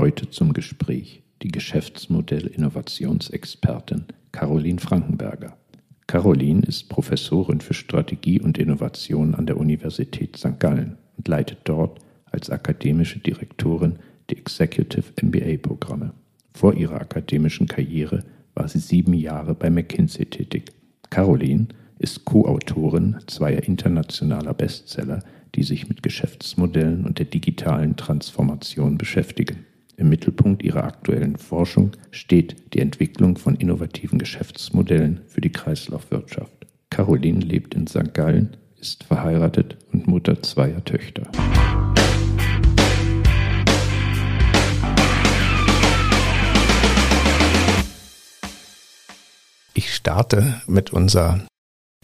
Heute 0.00 0.30
zum 0.30 0.54
Gespräch 0.54 1.22
die 1.42 1.48
Geschäftsmodell-Innovationsexpertin 1.48 4.06
Caroline 4.32 4.78
Frankenberger. 4.78 5.58
Caroline 6.06 6.62
ist 6.62 6.88
Professorin 6.88 7.60
für 7.60 7.74
Strategie 7.74 8.40
und 8.40 8.56
Innovation 8.56 9.34
an 9.34 9.44
der 9.44 9.58
Universität 9.58 10.38
St. 10.38 10.58
Gallen 10.58 10.96
und 11.18 11.28
leitet 11.28 11.58
dort 11.64 11.98
als 12.32 12.48
akademische 12.48 13.18
Direktorin 13.18 13.98
die 14.30 14.38
Executive 14.38 15.12
MBA-Programme. 15.20 16.14
Vor 16.54 16.72
ihrer 16.72 16.98
akademischen 16.98 17.66
Karriere 17.66 18.24
war 18.54 18.68
sie 18.68 18.78
sieben 18.78 19.12
Jahre 19.12 19.54
bei 19.54 19.68
McKinsey 19.68 20.24
tätig. 20.24 20.72
Caroline 21.10 21.66
ist 21.98 22.24
Co-Autorin 22.24 23.18
zweier 23.26 23.64
internationaler 23.64 24.54
Bestseller, 24.54 25.22
die 25.54 25.62
sich 25.62 25.90
mit 25.90 26.02
Geschäftsmodellen 26.02 27.04
und 27.04 27.18
der 27.18 27.26
digitalen 27.26 27.96
Transformation 27.96 28.96
beschäftigen. 28.96 29.66
Im 30.00 30.08
Mittelpunkt 30.08 30.62
ihrer 30.62 30.84
aktuellen 30.84 31.36
Forschung 31.36 31.90
steht 32.10 32.72
die 32.72 32.80
Entwicklung 32.80 33.36
von 33.36 33.54
innovativen 33.54 34.18
Geschäftsmodellen 34.18 35.20
für 35.26 35.42
die 35.42 35.52
Kreislaufwirtschaft. 35.52 36.66
Caroline 36.88 37.44
lebt 37.44 37.74
in 37.74 37.86
St. 37.86 38.14
Gallen, 38.14 38.56
ist 38.80 39.04
verheiratet 39.04 39.76
und 39.92 40.06
Mutter 40.06 40.40
zweier 40.42 40.82
Töchter. 40.82 41.24
Ich 49.74 49.94
starte 49.94 50.62
mit 50.66 50.94
unserer 50.94 51.42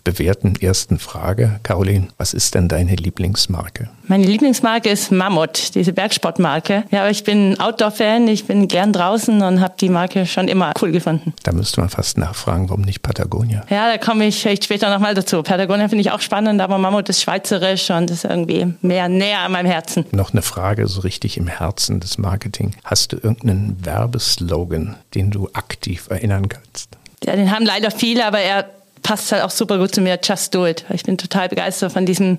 bewährten 0.06 0.54
ersten 0.54 1.00
Frage. 1.00 1.58
Caroline, 1.64 2.06
was 2.16 2.32
ist 2.32 2.54
denn 2.54 2.68
deine 2.68 2.94
Lieblingsmarke? 2.94 3.90
Meine 4.06 4.24
Lieblingsmarke 4.24 4.88
ist 4.88 5.10
Mammut, 5.10 5.74
diese 5.74 5.92
Bergsportmarke. 5.92 6.84
Ja, 6.92 7.00
aber 7.00 7.10
ich 7.10 7.24
bin 7.24 7.58
Outdoor-Fan, 7.58 8.28
ich 8.28 8.44
bin 8.44 8.68
gern 8.68 8.92
draußen 8.92 9.42
und 9.42 9.60
habe 9.60 9.74
die 9.80 9.88
Marke 9.88 10.24
schon 10.26 10.46
immer 10.46 10.72
cool 10.80 10.92
gefunden. 10.92 11.34
Da 11.42 11.50
müsste 11.50 11.80
man 11.80 11.88
fast 11.88 12.18
nachfragen, 12.18 12.68
warum 12.68 12.82
nicht 12.82 13.02
Patagonia? 13.02 13.64
Ja, 13.68 13.90
da 13.90 13.98
komme 13.98 14.28
ich 14.28 14.40
vielleicht 14.40 14.62
später 14.62 14.90
nochmal 14.90 15.14
dazu. 15.14 15.42
Patagonia 15.42 15.88
finde 15.88 16.02
ich 16.02 16.12
auch 16.12 16.20
spannend, 16.20 16.60
aber 16.60 16.78
Mammut 16.78 17.08
ist 17.08 17.22
schweizerisch 17.22 17.90
und 17.90 18.08
ist 18.12 18.24
irgendwie 18.24 18.74
mehr 18.82 19.08
näher 19.08 19.40
an 19.40 19.50
meinem 19.50 19.66
Herzen. 19.66 20.06
Noch 20.12 20.32
eine 20.32 20.42
Frage 20.42 20.86
so 20.86 21.00
richtig 21.00 21.36
im 21.36 21.48
Herzen 21.48 21.98
des 21.98 22.16
Marketing. 22.16 22.76
Hast 22.84 23.12
du 23.12 23.16
irgendeinen 23.16 23.84
Werbeslogan, 23.84 24.94
den 25.16 25.32
du 25.32 25.48
aktiv 25.52 26.06
erinnern 26.10 26.48
kannst? 26.48 26.90
Ja, 27.24 27.34
den 27.34 27.50
haben 27.50 27.64
leider 27.64 27.90
viele, 27.90 28.24
aber 28.24 28.38
er 28.38 28.66
passt 29.02 29.32
halt 29.32 29.42
auch 29.42 29.50
super 29.50 29.78
gut 29.78 29.94
zu 29.94 30.00
mir, 30.00 30.18
Just 30.22 30.54
Do 30.54 30.66
It. 30.66 30.84
Ich 30.92 31.04
bin 31.04 31.18
total 31.18 31.48
begeistert 31.48 31.92
von 31.92 32.06
diesem, 32.06 32.38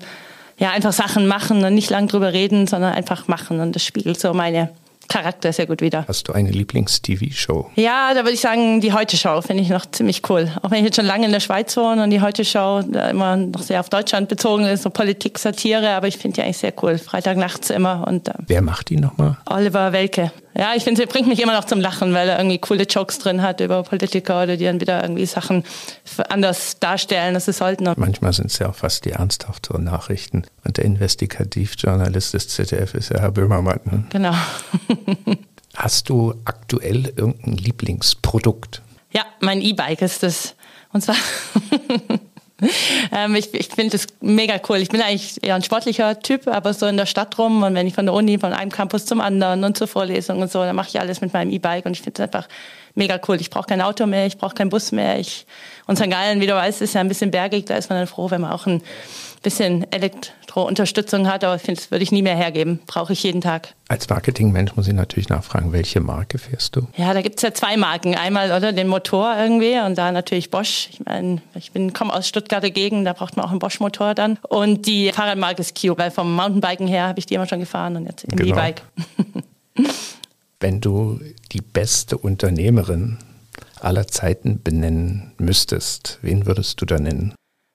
ja, 0.58 0.70
einfach 0.70 0.92
Sachen 0.92 1.26
machen 1.26 1.64
und 1.64 1.74
nicht 1.74 1.90
lang 1.90 2.08
drüber 2.08 2.32
reden, 2.32 2.66
sondern 2.66 2.92
einfach 2.92 3.28
machen. 3.28 3.60
Und 3.60 3.74
das 3.74 3.84
spiegelt 3.84 4.20
so 4.20 4.32
meine 4.34 4.70
Charakter 5.08 5.52
sehr 5.52 5.66
gut 5.66 5.80
wieder. 5.80 6.04
Hast 6.06 6.28
du 6.28 6.32
eine 6.32 6.50
Lieblings-TV-Show? 6.50 7.70
Ja, 7.76 8.12
da 8.14 8.20
würde 8.20 8.32
ich 8.32 8.40
sagen, 8.40 8.80
die 8.80 8.92
Heute-Show 8.92 9.40
finde 9.40 9.62
ich 9.62 9.70
noch 9.70 9.86
ziemlich 9.86 10.28
cool. 10.28 10.52
Auch 10.62 10.70
wenn 10.70 10.78
ich 10.78 10.84
jetzt 10.84 10.96
schon 10.96 11.06
lange 11.06 11.24
in 11.26 11.32
der 11.32 11.40
Schweiz 11.40 11.76
wohne 11.76 12.02
und 12.04 12.10
die 12.10 12.20
Heute-Show 12.20 12.80
immer 13.10 13.36
noch 13.36 13.62
sehr 13.62 13.80
auf 13.80 13.88
Deutschland 13.88 14.28
bezogen 14.28 14.66
ist, 14.66 14.82
so 14.82 14.90
Politik, 14.90 15.38
Satire, 15.38 15.90
aber 15.90 16.08
ich 16.08 16.18
finde 16.18 16.36
die 16.36 16.42
eigentlich 16.42 16.58
sehr 16.58 16.74
cool. 16.82 16.98
Freitagnachts 16.98 17.70
immer. 17.70 18.06
Und, 18.06 18.28
äh, 18.28 18.34
Wer 18.46 18.62
macht 18.62 18.90
die 18.90 18.96
nochmal? 18.96 19.38
Oliver 19.46 19.92
Welke. 19.92 20.30
Ja, 20.58 20.72
ich 20.74 20.82
finde, 20.82 21.00
sie 21.00 21.06
bringt 21.06 21.28
mich 21.28 21.40
immer 21.40 21.52
noch 21.52 21.66
zum 21.66 21.80
Lachen, 21.80 22.12
weil 22.14 22.28
er 22.28 22.38
irgendwie 22.38 22.58
coole 22.58 22.82
Jokes 22.82 23.20
drin 23.20 23.42
hat 23.42 23.60
über 23.60 23.84
Politiker 23.84 24.42
oder 24.42 24.56
die 24.56 24.64
dann 24.64 24.80
wieder 24.80 25.00
irgendwie 25.00 25.24
Sachen 25.24 25.62
anders 26.28 26.80
darstellen, 26.80 27.36
als 27.36 27.44
sie 27.44 27.52
sollten. 27.52 27.88
Manchmal 27.96 28.32
sind 28.32 28.46
es 28.46 28.58
ja 28.58 28.68
auch 28.68 28.74
fast 28.74 29.04
die 29.04 29.12
ernsthafteren 29.12 29.84
Nachrichten. 29.84 30.42
Und 30.64 30.76
der 30.76 30.84
Investigativjournalist 30.84 32.34
des 32.34 32.48
ZDF 32.48 32.94
ist 32.94 33.10
ja 33.10 33.20
Herr 33.20 33.30
Böhmermann. 33.30 33.78
Ne? 33.84 34.04
Genau. 34.10 34.34
Hast 35.76 36.08
du 36.08 36.34
aktuell 36.44 37.12
irgendein 37.14 37.56
Lieblingsprodukt? 37.56 38.82
Ja, 39.12 39.26
mein 39.38 39.60
E-Bike 39.60 40.02
ist 40.02 40.24
das. 40.24 40.56
Und 40.92 41.02
zwar 41.02 41.14
ähm, 43.12 43.34
ich 43.36 43.54
ich 43.54 43.68
finde 43.68 43.90
das 43.90 44.06
mega 44.20 44.60
cool. 44.68 44.78
Ich 44.78 44.88
bin 44.88 45.00
eigentlich 45.00 45.42
eher 45.42 45.54
ein 45.54 45.62
sportlicher 45.62 46.18
Typ, 46.20 46.48
aber 46.48 46.74
so 46.74 46.86
in 46.86 46.96
der 46.96 47.06
Stadt 47.06 47.38
rum 47.38 47.62
und 47.62 47.74
wenn 47.74 47.86
ich 47.86 47.94
von 47.94 48.06
der 48.06 48.14
Uni, 48.14 48.38
von 48.38 48.52
einem 48.52 48.72
Campus 48.72 49.06
zum 49.06 49.20
anderen 49.20 49.62
und 49.64 49.76
zur 49.78 49.86
Vorlesung 49.86 50.40
und 50.40 50.50
so, 50.50 50.60
dann 50.60 50.74
mache 50.74 50.88
ich 50.88 51.00
alles 51.00 51.20
mit 51.20 51.32
meinem 51.32 51.50
E-Bike 51.50 51.86
und 51.86 51.92
ich 51.92 52.02
finde 52.02 52.22
es 52.22 52.28
einfach 52.28 52.48
mega 52.94 53.20
cool. 53.28 53.40
Ich 53.40 53.50
brauche 53.50 53.66
kein 53.66 53.80
Auto 53.80 54.06
mehr, 54.06 54.26
ich 54.26 54.38
brauche 54.38 54.54
keinen 54.54 54.70
Bus 54.70 54.92
mehr. 54.92 55.18
Ich, 55.20 55.46
und 55.86 55.96
St. 55.96 56.10
Gallen, 56.10 56.40
wie 56.40 56.46
du 56.46 56.54
weißt, 56.54 56.82
ist 56.82 56.94
ja 56.94 57.00
ein 57.00 57.08
bisschen 57.08 57.30
bergig, 57.30 57.66
da 57.66 57.76
ist 57.76 57.88
man 57.88 57.98
dann 57.98 58.08
froh, 58.08 58.30
wenn 58.30 58.40
man 58.40 58.52
auch 58.52 58.66
ein 58.66 58.82
bisschen 59.42 59.86
Elektrounterstützung 60.58 61.28
hat, 61.28 61.44
aber 61.44 61.56
ich 61.56 61.62
finde, 61.62 61.80
das 61.80 61.90
würde 61.90 62.02
ich 62.02 62.10
nie 62.10 62.22
mehr 62.22 62.36
hergeben. 62.36 62.80
Brauche 62.86 63.12
ich 63.12 63.22
jeden 63.22 63.40
Tag. 63.40 63.74
Als 63.88 64.08
Marketingmensch 64.08 64.74
muss 64.76 64.88
ich 64.88 64.94
natürlich 64.94 65.28
nachfragen, 65.28 65.72
welche 65.72 66.00
Marke 66.00 66.38
fährst 66.38 66.74
du? 66.76 66.88
Ja, 66.96 67.14
da 67.14 67.22
gibt 67.22 67.36
es 67.36 67.42
ja 67.42 67.54
zwei 67.54 67.76
Marken. 67.76 68.14
Einmal 68.14 68.50
oder 68.50 68.72
den 68.72 68.88
Motor 68.88 69.36
irgendwie 69.38 69.78
und 69.78 69.96
da 69.96 70.10
natürlich 70.10 70.50
Bosch. 70.50 70.88
Ich 70.90 71.04
meine, 71.04 71.40
ich 71.54 71.72
bin 71.72 71.92
komme 71.92 72.12
aus 72.12 72.28
Stuttgarter 72.28 72.70
Gegend, 72.70 73.06
da 73.06 73.12
braucht 73.12 73.36
man 73.36 73.46
auch 73.46 73.50
einen 73.50 73.60
Bosch-Motor 73.60 74.14
dann. 74.14 74.38
Und 74.48 74.86
die 74.86 75.12
Fahrradmarke 75.12 75.60
ist 75.60 75.80
Cube, 75.80 75.98
weil 75.98 76.10
vom 76.10 76.34
Mountainbiken 76.34 76.88
her 76.88 77.08
habe 77.08 77.18
ich 77.18 77.26
die 77.26 77.34
immer 77.34 77.46
schon 77.46 77.60
gefahren 77.60 77.96
und 77.96 78.06
jetzt 78.06 78.24
im 78.24 78.36
genau. 78.36 78.54
E-Bike. 78.54 78.82
Wenn 80.60 80.80
du 80.80 81.20
die 81.52 81.60
beste 81.60 82.18
Unternehmerin 82.18 83.18
aller 83.80 84.08
Zeiten 84.08 84.60
benennen 84.62 85.32
müsstest, 85.38 86.18
wen 86.22 86.46
würdest 86.46 86.80
du 86.80 86.84
da 86.84 86.98
nennen? 86.98 87.34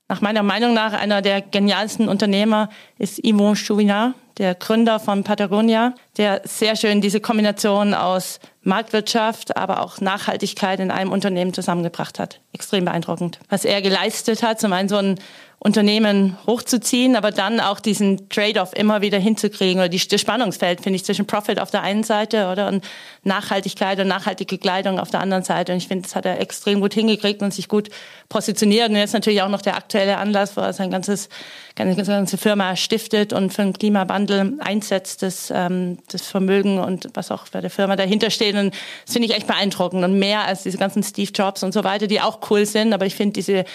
Nach 0.09 0.21
meiner 0.21 0.43
Meinung 0.43 0.73
nach 0.73 0.93
einer 0.93 1.21
der 1.21 1.41
genialsten 1.41 2.07
Unternehmer 2.09 2.69
ist 2.97 3.21
Yvon 3.25 3.55
Chouinard, 3.55 4.13
der 4.37 4.55
Gründer 4.55 4.99
von 4.99 5.23
Patagonia, 5.23 5.93
der 6.17 6.41
sehr 6.43 6.75
schön 6.75 7.01
diese 7.01 7.19
Kombination 7.19 7.93
aus 7.93 8.39
Marktwirtschaft, 8.63 9.57
aber 9.57 9.81
auch 9.81 9.99
Nachhaltigkeit 10.01 10.79
in 10.79 10.91
einem 10.91 11.11
Unternehmen 11.11 11.53
zusammengebracht 11.53 12.19
hat. 12.19 12.39
Extrem 12.53 12.85
beeindruckend. 12.85 13.39
Was 13.49 13.65
er 13.65 13.81
geleistet 13.81 14.41
hat, 14.41 14.59
zum 14.59 14.73
einen 14.73 14.89
so 14.89 14.97
ein 14.97 15.19
Unternehmen 15.63 16.37
hochzuziehen, 16.45 17.15
aber 17.15 17.31
dann 17.31 17.61
auch 17.61 17.79
diesen 17.79 18.27
Trade-off 18.27 18.73
immer 18.73 19.01
wieder 19.01 19.17
hinzukriegen 19.17 19.79
oder 19.79 19.87
die, 19.87 20.05
das 20.05 20.19
Spannungsfeld, 20.19 20.81
finde 20.81 20.97
ich, 20.97 21.05
zwischen 21.05 21.25
Profit 21.25 21.57
auf 21.57 21.71
der 21.71 21.83
einen 21.83 22.03
Seite 22.03 22.49
oder 22.51 22.67
und 22.67 22.83
Nachhaltigkeit 23.23 23.97
und 23.97 24.09
nachhaltige 24.09 24.57
Kleidung 24.57 24.99
auf 24.99 25.09
der 25.09 25.21
anderen 25.21 25.45
Seite. 25.45 25.71
Und 25.71 25.77
ich 25.77 25.87
finde, 25.87 26.03
das 26.03 26.17
hat 26.17 26.25
er 26.25 26.41
extrem 26.41 26.81
gut 26.81 26.93
hingekriegt 26.93 27.41
und 27.41 27.53
sich 27.53 27.69
gut 27.69 27.87
positioniert. 28.27 28.89
Und 28.89 28.97
jetzt 28.97 29.13
natürlich 29.13 29.41
auch 29.41 29.47
noch 29.47 29.61
der 29.61 29.77
aktuelle 29.77 30.17
Anlass, 30.17 30.57
wo 30.57 30.61
er 30.61 30.73
sein 30.73 30.91
ganzes, 30.91 31.29
seine 31.77 31.95
ganze 31.95 32.37
Firma 32.37 32.75
stiftet 32.75 33.33
und 33.33 33.51
für 33.51 33.63
den 33.63 33.73
Klimawandel 33.73 34.53
einsetzt, 34.59 35.23
das, 35.23 35.51
ähm, 35.53 35.97
das 36.09 36.27
Vermögen 36.27 36.79
und 36.79 37.09
was 37.13 37.31
auch 37.31 37.47
bei 37.49 37.61
der 37.61 37.69
Firma 37.69 37.95
dahinter 37.95 38.29
steht. 38.29 38.55
Und 38.55 38.73
das 39.05 39.13
finde 39.13 39.27
ich 39.27 39.35
echt 39.35 39.47
beeindruckend 39.47 40.03
und 40.03 40.19
mehr 40.19 40.45
als 40.45 40.63
diese 40.63 40.77
ganzen 40.77 41.01
Steve 41.03 41.31
Jobs 41.33 41.63
und 41.63 41.73
so 41.73 41.83
weiter, 41.83 42.07
die 42.07 42.21
auch 42.21 42.39
cool 42.51 42.65
sind. 42.65 42.93
Aber 42.93 43.05
ich 43.05 43.15
finde 43.15 43.33
diese 43.33 43.65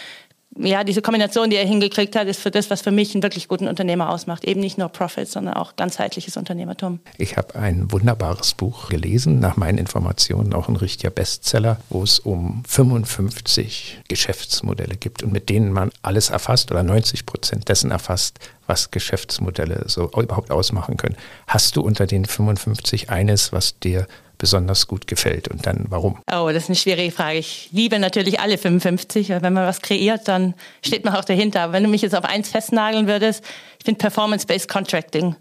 ja, 0.57 0.83
diese 0.83 1.03
Kombination, 1.03 1.51
die 1.51 1.57
er 1.57 1.67
hingekriegt 1.67 2.17
hat, 2.17 2.27
ist 2.27 2.41
für 2.41 2.51
das, 2.51 2.71
was 2.71 2.81
für 2.81 2.91
mich 2.91 3.15
einen 3.15 3.23
wirklich 3.23 3.49
guten 3.49 3.69
Unternehmer 3.69 4.11
ausmacht. 4.11 4.45
Eben 4.45 4.61
nicht 4.61 4.79
nur 4.79 4.89
Profit, 4.89 5.29
sondern 5.29 5.55
auch 5.55 5.77
ganzheitliches 5.77 6.37
Unternehmertum. 6.37 7.01
Ich 7.17 7.37
habe 7.37 7.55
ein 7.55 7.93
wunderbares 7.93 8.55
Buch 8.55 8.89
gelesen, 8.89 9.41
nach 9.41 9.57
meinen 9.57 9.79
Informationen 9.79 10.55
auch 10.55 10.69
ein 10.69 10.77
richtiger 10.77 11.11
Bestseller, 11.11 11.79
wo 11.91 12.03
es 12.03 12.19
um 12.19 12.63
55 12.67 14.03
Geschäftsmodelle 14.09 14.97
gibt 14.97 15.23
und 15.23 15.33
mit 15.33 15.49
denen 15.49 15.73
man 15.73 15.91
alles 16.03 16.31
erfasst 16.31 16.71
oder 16.71 16.83
90 16.83 17.27
Prozent 17.27 17.69
dessen 17.69 17.91
erfasst, 17.91 18.39
was 18.67 18.91
Geschäftsmodelle 18.91 19.85
so 19.87 20.11
überhaupt 20.11 20.51
ausmachen 20.51 20.97
können. 20.97 21.17
Hast 21.47 21.77
du 21.77 21.83
unter 21.83 22.07
den 22.07 22.25
55 22.25 23.11
eines, 23.11 23.53
was 23.53 23.79
dir 23.79 24.07
besonders 24.39 24.87
gut 24.87 25.07
gefällt 25.07 25.49
und 25.49 25.67
dann 25.67 25.87
warum? 25.89 26.23
Oh, 26.33 26.49
das 26.53 26.65
ist 26.65 26.69
eine 26.69 26.77
schwierige 26.77 27.11
Frage. 27.11 27.39
Ich 27.39 27.69
liebe 27.73 27.99
natürlich 27.99 28.41
alle 28.41 28.57
55, 28.57 29.31
weil 29.31 29.43
wenn 29.43 29.53
man 29.53 29.67
was 29.67 29.83
kreiert, 29.83 30.29
dann 30.29 30.55
steht 30.83 31.05
man 31.05 31.15
auch 31.17 31.25
dahinter. 31.25 31.63
Aber 31.63 31.73
wenn 31.75 31.83
du 31.83 31.91
mich 31.91 32.03
jetzt 32.03 32.15
auf 32.15 32.25
eins 32.25 32.49
festnageln 32.49 33.07
würdest, 33.07 33.45
ich 33.79 33.85
finde 33.85 33.99
Performance-Based 33.99 34.69
Contracting 34.69 35.37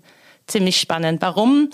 ziemlich 0.48 0.80
spannend. 0.80 1.22
Warum? 1.22 1.70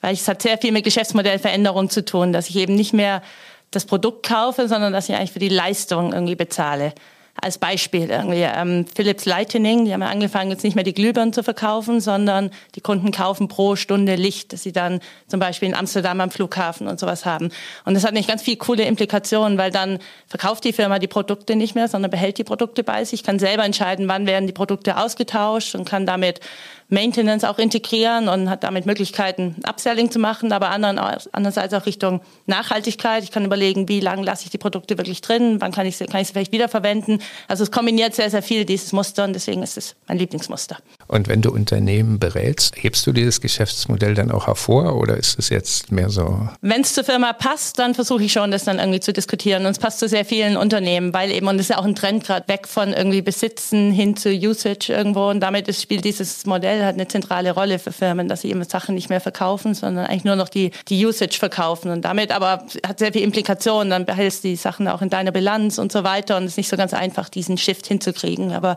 Weil 0.00 0.14
es 0.14 0.28
hat 0.28 0.42
sehr 0.42 0.58
viel 0.58 0.72
mit 0.72 0.84
Geschäftsmodellveränderung 0.84 1.90
zu 1.90 2.04
tun, 2.04 2.32
dass 2.32 2.48
ich 2.48 2.56
eben 2.56 2.74
nicht 2.74 2.92
mehr 2.92 3.22
das 3.70 3.84
Produkt 3.84 4.26
kaufe, 4.26 4.68
sondern 4.68 4.92
dass 4.92 5.08
ich 5.08 5.16
eigentlich 5.16 5.32
für 5.32 5.38
die 5.40 5.48
Leistung 5.48 6.12
irgendwie 6.12 6.36
bezahle 6.36 6.94
als 7.40 7.58
Beispiel 7.58 8.10
irgendwie 8.10 8.42
ähm, 8.42 8.86
Philips 8.94 9.24
Lightning, 9.24 9.84
die 9.84 9.92
haben 9.92 10.02
ja 10.02 10.08
angefangen, 10.08 10.50
jetzt 10.50 10.64
nicht 10.64 10.74
mehr 10.74 10.84
die 10.84 10.94
Glühbirnen 10.94 11.32
zu 11.32 11.42
verkaufen, 11.42 12.00
sondern 12.00 12.50
die 12.74 12.80
Kunden 12.80 13.12
kaufen 13.12 13.48
pro 13.48 13.76
Stunde 13.76 14.16
Licht, 14.16 14.52
das 14.52 14.62
sie 14.62 14.72
dann 14.72 15.00
zum 15.28 15.38
Beispiel 15.38 15.68
in 15.68 15.74
Amsterdam 15.74 16.20
am 16.20 16.30
Flughafen 16.30 16.88
und 16.88 16.98
sowas 16.98 17.24
haben. 17.24 17.50
Und 17.84 17.94
das 17.94 18.04
hat 18.04 18.14
nicht 18.14 18.28
ganz 18.28 18.42
viel 18.42 18.56
coole 18.56 18.84
Implikationen, 18.84 19.56
weil 19.56 19.70
dann 19.70 19.98
verkauft 20.26 20.64
die 20.64 20.72
Firma 20.72 20.98
die 20.98 21.06
Produkte 21.06 21.54
nicht 21.54 21.74
mehr, 21.74 21.88
sondern 21.88 22.10
behält 22.10 22.38
die 22.38 22.44
Produkte 22.44 22.82
bei 22.82 23.04
sich, 23.04 23.22
kann 23.22 23.38
selber 23.38 23.64
entscheiden, 23.64 24.08
wann 24.08 24.26
werden 24.26 24.46
die 24.46 24.52
Produkte 24.52 24.96
ausgetauscht 24.96 25.74
und 25.74 25.88
kann 25.88 26.06
damit 26.06 26.40
Maintenance 26.88 27.44
auch 27.44 27.58
integrieren 27.58 28.28
und 28.28 28.48
hat 28.48 28.64
damit 28.64 28.86
Möglichkeiten, 28.86 29.56
Upselling 29.68 30.10
zu 30.10 30.18
machen, 30.18 30.52
aber 30.52 30.70
andererseits 30.70 31.74
auch 31.74 31.86
Richtung 31.86 32.20
Nachhaltigkeit. 32.46 33.22
Ich 33.24 33.30
kann 33.30 33.44
überlegen, 33.44 33.88
wie 33.88 34.00
lange 34.00 34.24
lasse 34.24 34.44
ich 34.44 34.50
die 34.50 34.58
Produkte 34.58 34.96
wirklich 34.96 35.20
drin, 35.20 35.60
wann 35.60 35.72
kann 35.72 35.86
ich 35.86 35.96
sie, 35.98 36.06
kann 36.06 36.20
ich 36.20 36.28
sie 36.28 36.32
vielleicht 36.32 36.52
wiederverwenden. 36.52 37.20
Also 37.46 37.62
es 37.62 37.70
kombiniert 37.70 38.14
sehr, 38.14 38.30
sehr 38.30 38.42
viel 38.42 38.64
dieses 38.64 38.92
Muster 38.92 39.24
und 39.24 39.34
deswegen 39.34 39.62
ist 39.62 39.76
es 39.76 39.96
mein 40.06 40.18
Lieblingsmuster. 40.18 40.78
Und 41.08 41.26
wenn 41.26 41.40
du 41.40 41.50
Unternehmen 41.50 42.18
berätst, 42.18 42.74
hebst 42.76 43.06
du 43.06 43.12
dieses 43.12 43.40
Geschäftsmodell 43.40 44.14
dann 44.14 44.30
auch 44.30 44.46
hervor 44.46 44.94
oder 44.96 45.16
ist 45.16 45.38
es 45.38 45.48
jetzt 45.48 45.90
mehr 45.90 46.10
so? 46.10 46.48
Wenn 46.60 46.82
es 46.82 46.92
zur 46.92 47.02
Firma 47.02 47.32
passt, 47.32 47.78
dann 47.78 47.94
versuche 47.94 48.24
ich 48.24 48.32
schon, 48.32 48.50
das 48.50 48.64
dann 48.64 48.78
irgendwie 48.78 49.00
zu 49.00 49.14
diskutieren. 49.14 49.64
Und 49.64 49.72
es 49.72 49.78
passt 49.78 50.00
zu 50.00 50.06
sehr 50.06 50.26
vielen 50.26 50.58
Unternehmen, 50.58 51.14
weil 51.14 51.30
eben, 51.30 51.48
und 51.48 51.54
es 51.56 51.62
ist 51.62 51.68
ja 51.70 51.78
auch 51.78 51.86
ein 51.86 51.94
Trend 51.94 52.24
gerade 52.24 52.46
weg 52.46 52.68
von 52.68 52.92
irgendwie 52.92 53.22
Besitzen 53.22 53.90
hin 53.90 54.16
zu 54.16 54.28
Usage 54.28 54.92
irgendwo. 54.92 55.30
Und 55.30 55.40
damit 55.40 55.66
ist, 55.66 55.80
spielt 55.80 56.04
dieses 56.04 56.44
Modell 56.44 56.84
halt 56.84 56.94
eine 56.94 57.08
zentrale 57.08 57.52
Rolle 57.52 57.78
für 57.78 57.90
Firmen, 57.90 58.28
dass 58.28 58.42
sie 58.42 58.50
eben 58.50 58.62
Sachen 58.64 58.94
nicht 58.94 59.08
mehr 59.08 59.22
verkaufen, 59.22 59.72
sondern 59.72 60.04
eigentlich 60.04 60.24
nur 60.24 60.36
noch 60.36 60.50
die, 60.50 60.72
die 60.88 61.06
Usage 61.06 61.38
verkaufen. 61.38 61.90
Und 61.90 62.02
damit 62.02 62.32
aber 62.32 62.66
hat 62.86 62.98
sehr 62.98 63.14
viele 63.14 63.24
Implikationen. 63.24 63.88
Dann 63.88 64.04
behältst 64.04 64.44
du 64.44 64.48
die 64.48 64.56
Sachen 64.56 64.86
auch 64.88 65.00
in 65.00 65.08
deiner 65.08 65.32
Bilanz 65.32 65.78
und 65.78 65.90
so 65.90 66.04
weiter. 66.04 66.36
Und 66.36 66.44
es 66.44 66.50
ist 66.50 66.56
nicht 66.58 66.68
so 66.68 66.76
ganz 66.76 66.92
einfach, 66.92 67.30
diesen 67.30 67.56
Shift 67.56 67.86
hinzukriegen. 67.86 68.52
Aber 68.52 68.76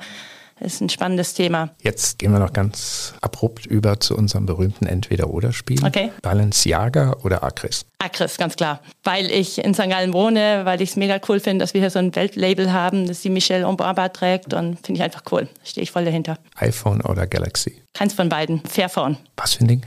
das 0.62 0.76
ist 0.76 0.82
ein 0.82 0.90
spannendes 0.90 1.34
Thema. 1.34 1.72
Jetzt 1.82 2.20
gehen 2.20 2.32
wir 2.32 2.40
noch 2.40 2.54
ganz 2.54 3.14
abrupt 3.22 3.66
über 3.66 4.00
zu 4.00 4.16
unserem 4.16 4.46
berühmten 4.46 4.86
Entweder-Oder-Spiel. 4.86 5.84
Okay. 5.84 6.12
Balenciaga 6.22 7.18
oder 7.24 7.44
Acris? 7.44 7.86
Acris, 7.98 8.38
ganz 8.38 8.56
klar. 8.56 8.80
Weil 9.04 9.32
ich 9.32 9.58
in 9.58 9.74
St. 9.74 9.90
Gallen 9.90 10.14
wohne, 10.14 10.62
weil 10.64 10.82
ich 10.82 10.92
es 10.92 10.96
mega 10.96 11.20
cool 11.28 11.40
finde, 11.40 11.64
dass 11.64 11.74
wir 11.74 11.82
hier 11.82 11.90
so 11.90 11.98
ein 12.00 12.16
Weltlabel 12.16 12.72
haben, 12.72 13.08
das 13.08 13.22
die 13.22 13.32
Michelle 13.32 13.68
Ombaba 13.68 14.10
trägt 14.10 14.54
und 14.54 14.76
finde 14.86 15.00
ich 15.00 15.04
einfach 15.04 15.24
cool. 15.32 15.50
Stehe 15.64 15.84
ich 15.84 15.92
voll 15.92 16.06
dahinter. 16.06 16.38
iPhone 16.58 17.02
oder 17.02 17.26
Galaxy? 17.26 17.82
Keins 17.94 18.14
von 18.14 18.30
beiden. 18.30 18.62
Fairphone. 18.62 19.18
Was 19.38 19.56
für 19.56 19.64
ein 19.64 19.68
Ding? 19.68 19.86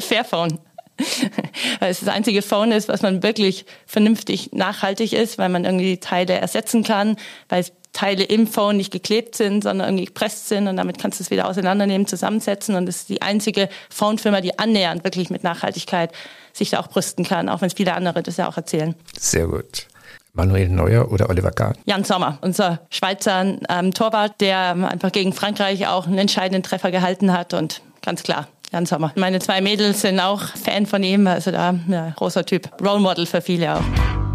Fairphone. 0.00 0.58
weil 1.78 1.90
es 1.90 2.00
das 2.00 2.08
einzige 2.08 2.42
Phone 2.42 2.72
ist, 2.72 2.88
was 2.88 3.02
man 3.02 3.22
wirklich 3.22 3.66
vernünftig 3.86 4.50
nachhaltig 4.52 5.12
ist, 5.12 5.38
weil 5.38 5.48
man 5.48 5.64
irgendwie 5.64 5.98
Teile 5.98 6.34
ersetzen 6.34 6.82
kann, 6.82 7.16
weil 7.48 7.60
es 7.60 7.72
Teile 7.98 8.22
im 8.22 8.46
Phone 8.46 8.76
nicht 8.76 8.92
geklebt 8.92 9.34
sind, 9.34 9.64
sondern 9.64 9.88
irgendwie 9.88 10.04
gepresst 10.04 10.46
sind 10.46 10.68
und 10.68 10.76
damit 10.76 10.98
kannst 10.98 11.18
du 11.18 11.24
es 11.24 11.32
wieder 11.32 11.48
auseinandernehmen, 11.48 12.06
zusammensetzen 12.06 12.76
und 12.76 12.88
es 12.88 12.98
ist 12.98 13.08
die 13.08 13.22
einzige 13.22 13.68
Phone-Firma, 13.90 14.40
die 14.40 14.56
annähernd 14.56 15.02
wirklich 15.02 15.30
mit 15.30 15.42
Nachhaltigkeit 15.42 16.12
sich 16.52 16.70
da 16.70 16.78
auch 16.78 16.86
brüsten 16.86 17.24
kann, 17.24 17.48
auch 17.48 17.60
wenn 17.60 17.66
es 17.66 17.74
viele 17.74 17.94
andere 17.94 18.22
das 18.22 18.36
ja 18.36 18.48
auch 18.48 18.56
erzählen. 18.56 18.94
Sehr 19.18 19.48
gut. 19.48 19.88
Manuel 20.32 20.68
Neuer 20.68 21.10
oder 21.10 21.28
Oliver 21.28 21.50
Kahn? 21.50 21.74
Jan 21.86 22.04
Sommer, 22.04 22.38
unser 22.40 22.82
Schweizer 22.90 23.56
ähm, 23.68 23.92
Torwart, 23.92 24.40
der 24.40 24.76
einfach 24.88 25.10
gegen 25.10 25.32
Frankreich 25.32 25.88
auch 25.88 26.06
einen 26.06 26.18
entscheidenden 26.18 26.62
Treffer 26.62 26.92
gehalten 26.92 27.32
hat 27.32 27.52
und 27.52 27.82
ganz 28.00 28.22
klar, 28.22 28.46
Jan 28.72 28.86
Sommer. 28.86 29.12
Meine 29.16 29.40
zwei 29.40 29.60
Mädels 29.60 30.02
sind 30.02 30.20
auch 30.20 30.42
Fan 30.42 30.86
von 30.86 31.02
ihm, 31.02 31.26
also 31.26 31.50
da 31.50 31.74
ja, 31.88 32.10
großer 32.10 32.44
Typ. 32.44 32.70
Role 32.80 33.00
Model 33.00 33.26
für 33.26 33.40
viele 33.40 33.74
auch. 33.74 34.27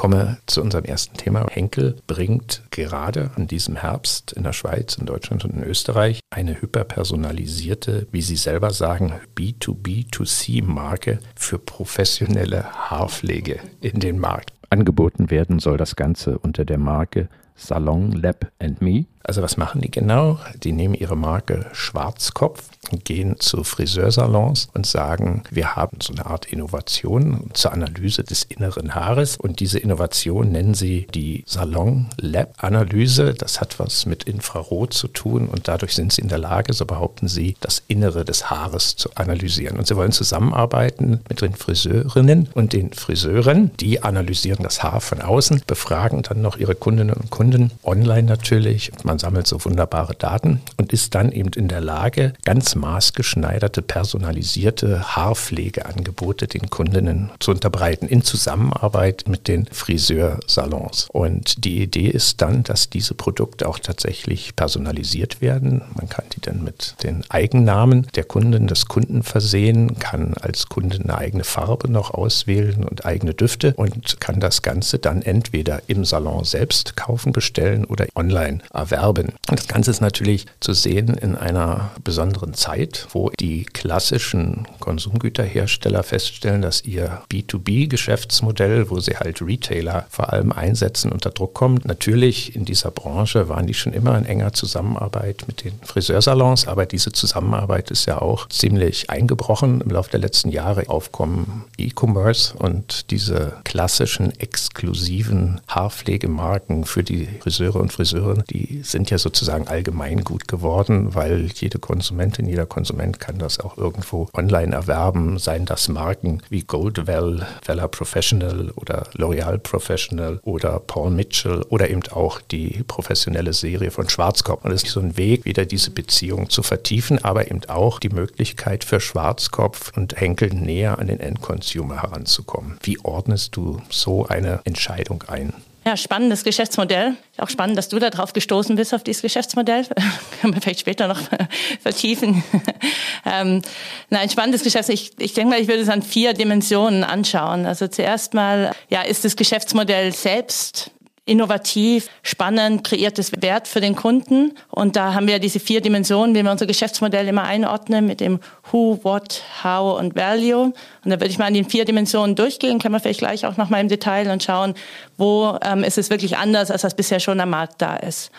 Komme 0.00 0.38
zu 0.46 0.62
unserem 0.62 0.86
ersten 0.86 1.18
Thema. 1.18 1.46
Henkel 1.50 1.96
bringt 2.06 2.62
gerade 2.70 3.32
an 3.36 3.46
diesem 3.46 3.76
Herbst 3.76 4.32
in 4.32 4.44
der 4.44 4.54
Schweiz, 4.54 4.96
in 4.96 5.04
Deutschland 5.04 5.44
und 5.44 5.52
in 5.52 5.62
Österreich 5.62 6.20
eine 6.30 6.58
hyperpersonalisierte, 6.58 8.06
wie 8.10 8.22
Sie 8.22 8.36
selber 8.36 8.70
sagen, 8.70 9.12
B2B2C-Marke 9.36 11.18
für 11.36 11.58
professionelle 11.58 12.64
Haarpflege 12.64 13.60
in 13.82 14.00
den 14.00 14.18
Markt. 14.18 14.54
Angeboten 14.70 15.30
werden 15.30 15.58
soll 15.58 15.76
das 15.76 15.96
Ganze 15.96 16.38
unter 16.38 16.64
der 16.64 16.78
Marke 16.78 17.28
Salon 17.54 18.12
Lab 18.12 18.50
and 18.58 18.80
Me. 18.80 19.04
Also 19.22 19.42
was 19.42 19.56
machen 19.56 19.80
die 19.80 19.90
genau? 19.90 20.38
Die 20.62 20.72
nehmen 20.72 20.94
ihre 20.94 21.16
Marke 21.16 21.66
Schwarzkopf 21.72 22.62
gehen 23.04 23.38
zu 23.38 23.62
Friseursalons 23.62 24.68
und 24.74 24.86
sagen, 24.86 25.44
wir 25.50 25.76
haben 25.76 25.98
so 26.02 26.12
eine 26.12 26.26
Art 26.26 26.46
Innovation 26.46 27.50
zur 27.52 27.72
Analyse 27.72 28.24
des 28.24 28.42
inneren 28.44 28.94
Haares 28.94 29.36
und 29.36 29.60
diese 29.60 29.78
Innovation 29.78 30.50
nennen 30.50 30.74
sie 30.74 31.06
die 31.14 31.44
Salon 31.46 32.06
Lab 32.16 32.54
Analyse. 32.58 33.34
Das 33.34 33.60
hat 33.60 33.78
was 33.78 34.06
mit 34.06 34.24
Infrarot 34.24 34.94
zu 34.94 35.08
tun 35.08 35.48
und 35.48 35.68
dadurch 35.68 35.94
sind 35.94 36.12
sie 36.12 36.22
in 36.22 36.28
der 36.28 36.38
Lage, 36.38 36.72
so 36.72 36.86
behaupten 36.86 37.28
sie, 37.28 37.56
das 37.60 37.82
Innere 37.88 38.24
des 38.24 38.50
Haares 38.50 38.96
zu 38.96 39.10
analysieren. 39.14 39.78
Und 39.78 39.86
sie 39.86 39.96
wollen 39.96 40.12
zusammenarbeiten 40.12 41.20
mit 41.28 41.42
den 41.42 41.54
Friseurinnen 41.54 42.48
und 42.54 42.72
den 42.72 42.92
Friseuren, 42.92 43.70
die 43.78 44.02
analysieren 44.02 44.64
das 44.64 44.82
Haar 44.82 45.00
von 45.00 45.20
außen, 45.20 45.62
befragen 45.66 46.22
dann 46.22 46.42
noch 46.42 46.56
ihre 46.56 46.74
Kundinnen 46.74 47.14
und 47.14 47.30
Kunden 47.30 47.70
online 47.84 48.24
natürlich. 48.24 48.90
Man 49.10 49.18
sammelt 49.18 49.48
so 49.48 49.64
wunderbare 49.64 50.14
Daten 50.14 50.60
und 50.76 50.92
ist 50.92 51.16
dann 51.16 51.32
eben 51.32 51.50
in 51.56 51.66
der 51.66 51.80
Lage, 51.80 52.32
ganz 52.44 52.76
maßgeschneiderte, 52.76 53.82
personalisierte 53.82 55.16
Haarpflegeangebote 55.16 56.46
den 56.46 56.70
Kundinnen 56.70 57.32
zu 57.40 57.50
unterbreiten 57.50 58.06
in 58.06 58.22
Zusammenarbeit 58.22 59.24
mit 59.26 59.48
den 59.48 59.66
Friseursalons. 59.66 61.08
Und 61.10 61.64
die 61.64 61.82
Idee 61.82 62.06
ist 62.06 62.40
dann, 62.40 62.62
dass 62.62 62.88
diese 62.88 63.14
Produkte 63.14 63.68
auch 63.68 63.80
tatsächlich 63.80 64.54
personalisiert 64.54 65.40
werden. 65.40 65.82
Man 65.96 66.08
kann 66.08 66.26
die 66.32 66.40
dann 66.40 66.62
mit 66.62 66.94
den 67.02 67.24
Eigennamen 67.30 68.06
der 68.14 68.22
Kunden, 68.22 68.68
des 68.68 68.86
Kunden 68.86 69.24
versehen, 69.24 69.98
kann 69.98 70.34
als 70.40 70.68
Kunde 70.68 71.00
eine 71.02 71.18
eigene 71.18 71.42
Farbe 71.42 71.90
noch 71.90 72.14
auswählen 72.14 72.84
und 72.84 73.04
eigene 73.04 73.34
Düfte 73.34 73.74
und 73.74 74.20
kann 74.20 74.38
das 74.38 74.62
Ganze 74.62 75.00
dann 75.00 75.22
entweder 75.22 75.82
im 75.88 76.04
Salon 76.04 76.44
selbst 76.44 76.96
kaufen, 76.96 77.32
bestellen 77.32 77.84
oder 77.86 78.06
online 78.14 78.60
erwerben. 78.72 78.99
Und 79.08 79.58
das 79.58 79.68
Ganze 79.68 79.90
ist 79.90 80.00
natürlich 80.00 80.46
zu 80.60 80.72
sehen 80.72 81.14
in 81.14 81.36
einer 81.36 81.90
besonderen 82.04 82.54
Zeit 82.54 82.70
Zeit, 82.70 83.08
wo 83.12 83.30
die 83.40 83.64
klassischen 83.64 84.66
Konsumgüterhersteller 84.78 86.02
feststellen, 86.02 86.62
dass 86.62 86.84
ihr 86.84 87.22
B2B-Geschäftsmodell, 87.30 88.90
wo 88.90 89.00
sie 89.00 89.16
halt 89.16 89.42
Retailer 89.42 90.06
vor 90.10 90.32
allem 90.32 90.52
einsetzen, 90.52 91.10
unter 91.12 91.30
Druck 91.30 91.54
kommt. 91.54 91.84
Natürlich 91.84 92.54
in 92.54 92.64
dieser 92.64 92.90
Branche 92.90 93.48
waren 93.48 93.66
die 93.66 93.74
schon 93.74 93.92
immer 93.92 94.16
in 94.16 94.24
enger 94.24 94.52
Zusammenarbeit 94.52 95.44
mit 95.46 95.64
den 95.64 95.72
Friseursalons, 95.82 96.68
aber 96.68 96.86
diese 96.86 97.12
Zusammenarbeit 97.12 97.90
ist 97.90 98.06
ja 98.06 98.20
auch 98.20 98.48
ziemlich 98.48 99.10
eingebrochen 99.10 99.80
im 99.80 99.90
Laufe 99.90 100.10
der 100.10 100.20
letzten 100.20 100.50
Jahre. 100.50 100.88
Aufkommen 100.88 101.64
E-Commerce 101.76 102.54
und 102.56 103.10
diese 103.10 103.54
klassischen 103.64 104.38
exklusiven 104.38 105.60
Haarpflegemarken 105.68 106.84
für 106.84 107.02
die 107.02 107.26
Friseure 107.40 107.80
und 107.80 107.92
Friseurinnen, 107.92 108.44
die 108.50 108.82
sind 108.90 109.10
ja 109.10 109.18
sozusagen 109.18 109.68
allgemeingut 109.68 110.48
geworden, 110.48 111.14
weil 111.14 111.50
jede 111.54 111.78
Konsumentin, 111.78 112.46
jeder 112.46 112.66
Konsument 112.66 113.20
kann 113.20 113.38
das 113.38 113.60
auch 113.60 113.76
irgendwo 113.78 114.28
online 114.32 114.74
erwerben, 114.74 115.38
seien 115.38 115.66
das 115.66 115.88
Marken 115.88 116.42
wie 116.48 116.62
Goldwell, 116.62 117.46
Vella 117.64 117.88
Professional 117.88 118.70
oder 118.76 119.06
L'Oreal 119.14 119.58
Professional 119.58 120.40
oder 120.42 120.80
Paul 120.80 121.10
Mitchell 121.10 121.64
oder 121.68 121.90
eben 121.90 122.02
auch 122.10 122.40
die 122.40 122.82
professionelle 122.86 123.52
Serie 123.52 123.90
von 123.90 124.08
Schwarzkopf. 124.08 124.64
Und 124.64 124.72
es 124.72 124.84
ist 124.84 124.92
so 124.92 125.00
ein 125.00 125.16
Weg, 125.16 125.44
wieder 125.44 125.64
diese 125.64 125.90
Beziehung 125.90 126.50
zu 126.50 126.62
vertiefen, 126.62 127.24
aber 127.24 127.50
eben 127.50 127.60
auch 127.68 127.98
die 127.98 128.08
Möglichkeit 128.08 128.84
für 128.84 129.00
Schwarzkopf 129.00 129.92
und 129.96 130.20
Henkel 130.20 130.50
näher 130.50 130.98
an 130.98 131.06
den 131.06 131.20
Endconsumer 131.20 132.02
heranzukommen. 132.02 132.78
Wie 132.82 132.98
ordnest 133.04 133.56
du 133.56 133.80
so 133.90 134.26
eine 134.26 134.60
Entscheidung 134.64 135.24
ein? 135.26 135.52
Ja, 135.86 135.96
spannendes 135.96 136.44
Geschäftsmodell. 136.44 137.16
Auch 137.38 137.48
spannend, 137.48 137.78
dass 137.78 137.88
du 137.88 137.98
da 137.98 138.10
drauf 138.10 138.34
gestoßen 138.34 138.76
bist 138.76 138.92
auf 138.92 139.02
dieses 139.02 139.22
Geschäftsmodell. 139.22 139.86
Können 140.40 140.54
wir 140.54 140.60
vielleicht 140.60 140.80
später 140.80 141.08
noch 141.08 141.20
vertiefen. 141.82 142.42
ähm, 143.24 143.62
nein, 144.10 144.28
spannendes 144.28 144.62
Geschäftsmodell. 144.62 145.02
Ich, 145.02 145.12
ich 145.18 145.32
denke 145.32 145.54
mal, 145.54 145.60
ich 145.60 145.68
würde 145.68 145.80
es 145.80 145.88
an 145.88 146.02
vier 146.02 146.34
Dimensionen 146.34 147.02
anschauen. 147.02 147.64
Also 147.64 147.88
zuerst 147.88 148.34
mal, 148.34 148.72
ja, 148.90 149.02
ist 149.02 149.24
das 149.24 149.36
Geschäftsmodell 149.36 150.12
selbst 150.12 150.90
innovativ, 151.30 152.08
spannend, 152.22 152.82
kreiertes 152.82 153.40
Wert 153.40 153.68
für 153.68 153.80
den 153.80 153.94
Kunden. 153.94 154.52
Und 154.68 154.96
da 154.96 155.14
haben 155.14 155.28
wir 155.28 155.38
diese 155.38 155.60
vier 155.60 155.80
Dimensionen, 155.80 156.34
wie 156.34 156.42
wir 156.42 156.50
unser 156.50 156.66
Geschäftsmodell 156.66 157.28
immer 157.28 157.44
einordnen, 157.44 158.06
mit 158.06 158.20
dem 158.20 158.40
Who, 158.70 158.98
What, 159.04 159.42
How 159.62 159.98
und 159.98 160.16
Value. 160.16 160.64
Und 160.64 160.74
da 161.04 161.12
würde 161.12 161.28
ich 161.28 161.38
mal 161.38 161.46
an 161.46 161.54
den 161.54 161.64
vier 161.64 161.84
Dimensionen 161.84 162.34
durchgehen, 162.34 162.80
können 162.80 162.94
wir 162.94 163.00
vielleicht 163.00 163.20
gleich 163.20 163.46
auch 163.46 163.56
noch 163.56 163.70
mal 163.70 163.80
im 163.80 163.88
Detail 163.88 164.28
und 164.30 164.42
schauen, 164.42 164.74
wo 165.16 165.56
ähm, 165.62 165.84
ist 165.84 165.98
es 165.98 166.10
wirklich 166.10 166.36
anders, 166.36 166.70
als 166.70 166.82
was 166.82 166.94
bisher 166.94 167.20
schon 167.20 167.38
am 167.40 167.50
Markt 167.50 167.80
da 167.80 167.96
ist. 167.96 168.32